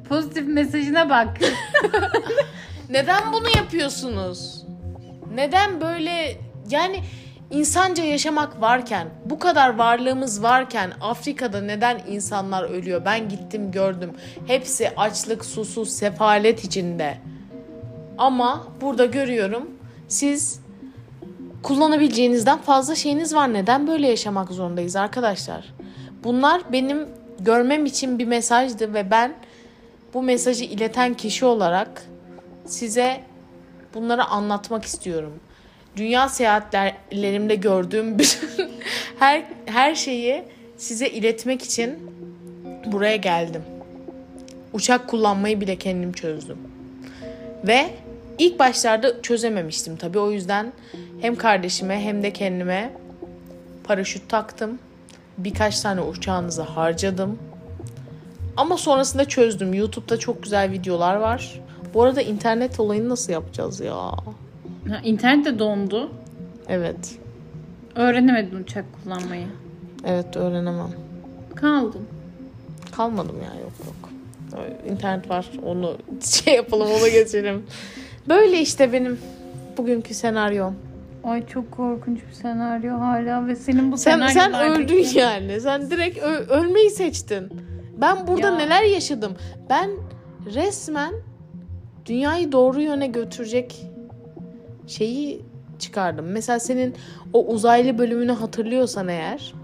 Pozitif 0.08 0.46
mesajına 0.46 1.10
bak. 1.10 1.28
Neden 2.90 3.32
bunu 3.32 3.48
yapıyorsunuz? 3.56 4.64
Neden 5.34 5.80
böyle 5.80 6.36
yani 6.70 7.00
insanca 7.50 8.04
yaşamak 8.04 8.60
varken, 8.60 9.08
bu 9.24 9.38
kadar 9.38 9.78
varlığımız 9.78 10.42
varken 10.42 10.92
Afrika'da 11.00 11.60
neden 11.60 12.00
insanlar 12.08 12.62
ölüyor? 12.62 13.04
Ben 13.04 13.28
gittim 13.28 13.72
gördüm. 13.72 14.10
Hepsi 14.46 14.90
açlık, 14.96 15.44
susuz, 15.44 15.90
sefalet 15.90 16.64
içinde. 16.64 17.18
Ama 18.18 18.66
burada 18.80 19.04
görüyorum 19.04 19.70
siz 20.08 20.60
kullanabileceğinizden 21.62 22.58
fazla 22.58 22.94
şeyiniz 22.94 23.34
var. 23.34 23.52
Neden 23.52 23.86
böyle 23.86 24.08
yaşamak 24.08 24.50
zorundayız 24.50 24.96
arkadaşlar? 24.96 25.74
Bunlar 26.24 26.62
benim 26.72 27.08
görmem 27.40 27.86
için 27.86 28.18
bir 28.18 28.26
mesajdı 28.26 28.94
ve 28.94 29.10
ben 29.10 29.34
bu 30.14 30.22
mesajı 30.22 30.64
ileten 30.64 31.14
kişi 31.14 31.44
olarak 31.44 32.06
size 32.66 33.20
bunları 33.94 34.24
anlatmak 34.24 34.84
istiyorum. 34.84 35.32
Dünya 35.96 36.28
seyahatlerimde 36.28 37.54
gördüğüm 37.54 38.18
bütün 38.18 38.70
her 39.18 39.44
her 39.66 39.94
şeyi 39.94 40.44
size 40.76 41.08
iletmek 41.08 41.62
için 41.62 41.98
buraya 42.86 43.16
geldim. 43.16 43.62
Uçak 44.72 45.08
kullanmayı 45.08 45.60
bile 45.60 45.76
kendim 45.76 46.12
çözdüm. 46.12 46.58
Ve 47.66 47.90
ilk 48.38 48.58
başlarda 48.58 49.22
çözememiştim 49.22 49.96
tabii. 49.96 50.18
O 50.18 50.30
yüzden 50.30 50.72
hem 51.20 51.36
kardeşime 51.36 52.00
hem 52.00 52.22
de 52.22 52.32
kendime 52.32 52.92
paraşüt 53.84 54.28
taktım. 54.28 54.78
Birkaç 55.38 55.80
tane 55.80 56.00
uçağınızı 56.00 56.62
harcadım. 56.62 57.38
Ama 58.56 58.76
sonrasında 58.76 59.24
çözdüm. 59.24 59.74
YouTube'da 59.74 60.18
çok 60.18 60.42
güzel 60.42 60.70
videolar 60.70 61.16
var. 61.16 61.60
Bu 61.94 62.02
arada 62.02 62.22
internet 62.22 62.80
olayını 62.80 63.08
nasıl 63.08 63.32
yapacağız 63.32 63.80
ya? 63.80 63.94
Ha, 63.94 65.00
İnternet 65.04 65.44
de 65.46 65.58
dondu. 65.58 66.10
Evet. 66.68 67.18
Öğrenemedin 67.94 68.56
uçak 68.56 68.84
kullanmayı. 69.04 69.46
Evet 70.04 70.36
öğrenemem. 70.36 70.90
Kaldın. 71.54 72.02
Kalmadım 72.96 73.36
ya 73.36 73.60
yok 73.60 73.72
yok. 73.86 74.10
İnternet 74.90 75.30
var 75.30 75.50
onu 75.64 75.96
şey 76.44 76.54
yapalım 76.54 76.88
ona 77.00 77.08
geçelim. 77.08 77.62
Böyle 78.28 78.60
işte 78.60 78.92
benim 78.92 79.18
bugünkü 79.76 80.14
senaryom. 80.14 80.74
Ay 81.24 81.46
çok 81.46 81.70
korkunç 81.72 82.20
bir 82.28 82.34
senaryo 82.34 82.98
hala 82.98 83.46
ve 83.46 83.56
senin 83.56 83.92
bu 83.92 83.98
Sen 83.98 84.26
sen 84.26 84.54
öldün 84.54 85.06
yani. 85.14 85.60
Sen 85.60 85.90
direkt 85.90 86.18
ö- 86.18 86.46
ölmeyi 86.48 86.90
seçtin. 86.90 87.48
Ben 88.00 88.26
burada 88.26 88.46
Ya. 88.46 88.56
neler 88.56 88.82
yaşadım? 88.82 89.32
Ben 89.70 89.90
resmen 90.54 91.14
dünyayı 92.06 92.52
doğru 92.52 92.80
yöne 92.82 93.06
götürecek 93.06 93.86
şeyi 94.86 95.40
çıkardım. 95.78 96.26
Mesela 96.26 96.60
senin 96.60 96.94
o 97.32 97.46
uzaylı 97.46 97.98
bölümünü 97.98 98.32
hatırlıyorsan 98.32 99.08
eğer, 99.08 99.54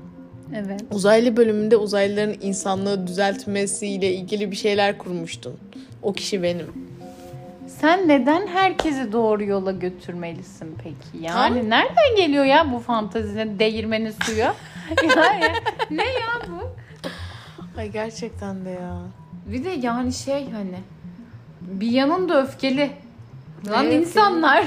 Evet. 0.54 0.80
uzaylı 0.92 1.36
bölümünde 1.36 1.76
uzaylıların 1.76 2.34
insanlığı 2.40 3.06
düzeltmesiyle 3.06 4.12
ilgili 4.12 4.50
bir 4.50 4.56
şeyler 4.56 4.98
kurmuştun. 4.98 5.54
O 6.02 6.12
kişi 6.12 6.42
benim. 6.42 6.66
Sen 7.80 8.08
neden 8.08 8.46
herkesi 8.46 9.12
doğru 9.12 9.44
yola 9.44 9.72
götürmelisin 9.72 10.74
peki? 10.84 11.24
Yani 11.24 11.60
Tam- 11.60 11.70
nereden 11.70 12.16
geliyor 12.16 12.44
ya 12.44 12.72
bu 12.72 12.78
fantazine 12.78 13.58
değirmenin 13.58 14.10
suyu? 14.22 14.38
yani 15.16 15.44
ne 15.90 16.04
ya 16.04 16.40
bu? 16.48 16.68
Ay 17.80 17.90
gerçekten 17.92 18.64
de 18.64 18.70
ya. 18.70 18.98
Bir 19.46 19.64
de 19.64 19.68
yani 19.70 20.12
şey 20.12 20.50
hani 20.50 20.76
bir 21.66 21.90
yanın 21.90 22.28
da 22.28 22.42
öfkeli. 22.42 22.90
Lan 23.70 23.84
Evet, 23.84 24.06
insanlar. 24.06 24.64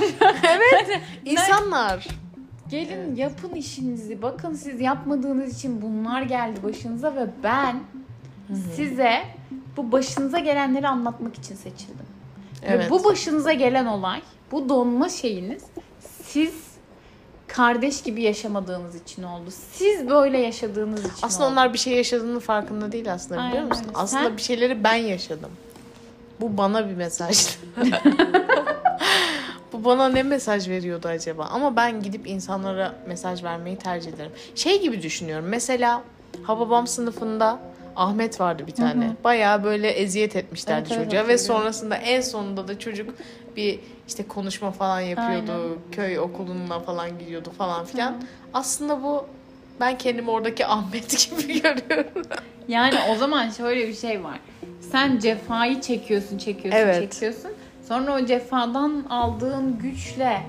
İnsanlar. 1.26 2.08
Gelin 2.70 3.16
yapın 3.16 3.50
işinizi. 3.50 4.22
Bakın 4.22 4.54
siz 4.54 4.82
yapmadığınız 4.82 5.56
için 5.58 5.82
bunlar 5.82 6.22
geldi 6.22 6.60
başınıza 6.64 7.16
ve 7.16 7.28
ben 7.44 7.80
size 8.76 9.22
bu 9.78 9.92
başınıza 9.92 10.40
gelenleri 10.40 10.88
anlatmak 10.88 11.36
için 11.36 11.56
seçildim. 11.56 12.06
Evet. 12.64 12.86
Ve 12.86 12.90
bu 12.90 13.04
başınıza 13.04 13.54
gelen 13.54 13.86
olay, 13.86 14.22
bu 14.52 14.70
donma 14.70 15.10
şeyiniz 15.10 15.64
siz 16.24 16.54
kardeş 17.48 18.02
gibi 18.04 18.22
yaşamadığınız 18.22 18.96
için 18.96 19.24
oldu. 19.24 19.50
Siz 19.72 20.10
böyle 20.10 20.38
yaşadığınız 20.38 21.00
için 21.00 21.14
Aslında 21.22 21.46
oldu. 21.46 21.52
onlar 21.54 21.74
bir 21.74 21.78
şey 21.78 21.94
yaşadığının 21.94 22.40
farkında 22.40 22.92
değil 22.92 23.14
aslında 23.14 23.36
biliyor 23.40 23.54
Aynen 23.54 23.68
musun? 23.68 23.84
öyle. 23.88 23.98
Aslında 23.98 24.24
Sen- 24.24 24.38
bir 24.38 24.42
şeyleri 24.42 24.84
ben 24.84 24.96
yaşadım. 24.96 25.50
Bu 26.42 26.58
bana 26.58 26.90
bir 26.90 26.96
mesajdı. 26.96 27.50
Bu 29.74 29.84
bana 29.86 30.10
ne 30.10 30.24
mesaj 30.24 30.70
veriyordu 30.70 31.08
acaba? 31.08 31.46
Ama 31.52 31.76
ben 31.76 32.02
gidip 32.04 32.28
insanlara 32.28 32.96
mesaj 33.08 33.44
vermeyi 33.44 33.78
tercih 33.78 34.14
ederim. 34.14 34.32
Şey 34.56 34.82
gibi 34.82 35.02
düşünüyorum. 35.02 35.46
Mesela 35.50 36.02
Hababam 36.44 36.88
sınıfında 36.88 37.60
Ahmet 37.96 38.40
vardı 38.42 38.64
bir 38.68 38.72
tane. 38.72 39.16
Bayağı 39.24 39.64
böyle 39.64 39.90
eziyet 39.90 40.36
etmişlerdi 40.36 40.80
Evet, 40.80 40.92
evet, 40.92 41.04
çocuğa 41.06 41.28
ve 41.28 41.32
hatırlıyorum. 41.34 41.46
sonrasında 41.64 41.96
en 41.96 42.22
sonunda 42.22 42.68
da 42.68 42.80
çocuk 42.80 43.10
bir 43.56 43.80
işte 44.08 44.28
konuşma 44.28 44.72
falan 44.72 45.00
yapıyordu. 45.00 45.52
Aynen. 45.52 45.78
Köy 45.92 46.20
okuluna 46.20 46.80
falan 46.80 47.20
gidiyordu 47.20 47.52
falan 47.58 47.86
filan. 47.86 48.24
Aslında 48.54 49.04
bu 49.04 49.26
ben 49.80 49.98
kendimi 49.98 50.30
oradaki 50.30 50.66
Ahmet 50.66 51.30
gibi 51.32 51.62
görüyorum. 51.62 52.22
Yani 52.68 52.96
o 53.12 53.16
zaman 53.16 53.50
şöyle 53.50 53.88
bir 53.88 53.96
şey 53.96 54.24
var. 54.24 54.40
Sen 54.82 55.20
cefayı 55.20 55.82
çekiyorsun, 55.82 56.38
çekiyorsun, 56.38 56.82
Evet. 56.82 57.12
çekiyorsun. 57.12 57.52
Sonra 57.88 58.16
o 58.16 58.26
cefadan 58.26 59.06
aldığın 59.10 59.78
güçle 59.80 60.42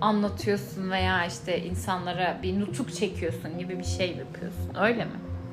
anlatıyorsun 0.00 0.90
veya 0.90 1.26
işte 1.26 1.58
insanlara 1.64 2.38
bir 2.42 2.60
nutuk 2.60 2.94
çekiyorsun 2.94 3.58
gibi 3.58 3.78
bir 3.78 3.84
şey 3.84 4.08
yapıyorsun. 4.08 4.74
Öyle 4.80 5.04
mi? 5.04 5.10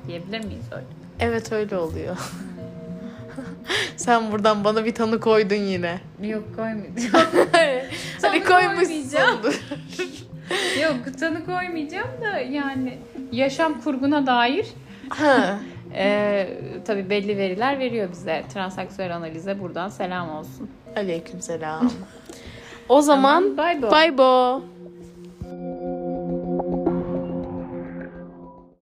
Diyebilir 0.07 0.45
miyiz 0.45 0.65
öyle? 0.71 0.85
Evet 1.19 1.51
öyle 1.51 1.77
oluyor. 1.77 2.17
Sen 3.97 4.31
buradan 4.31 4.63
bana 4.63 4.85
bir 4.85 4.95
tanı 4.95 5.19
koydun 5.19 5.55
yine. 5.55 5.99
Yok 6.21 6.43
koymayacağım. 6.55 7.27
Koymayacağım. 8.47 9.41
koymuşsundur. 9.41 9.61
Yok 10.83 11.19
tanı 11.19 11.45
koymayacağım 11.45 12.09
da 12.21 12.39
yani 12.39 12.97
yaşam 13.31 13.81
kurguna 13.81 14.25
dair 14.27 14.65
Ha. 15.09 15.59
E, 15.97 16.47
tabii 16.85 17.09
belli 17.09 17.37
veriler 17.37 17.79
veriyor 17.79 18.11
bize. 18.11 18.43
Transaksiyel 18.53 19.15
analize 19.15 19.59
buradan 19.59 19.89
selam 19.89 20.29
olsun. 20.29 20.69
Aleykümselam. 20.95 21.91
O 22.89 23.01
zaman 23.01 23.57
bye 23.57 23.81
bye. 23.81 23.91
bye 23.91 24.17
bye. 24.17 24.76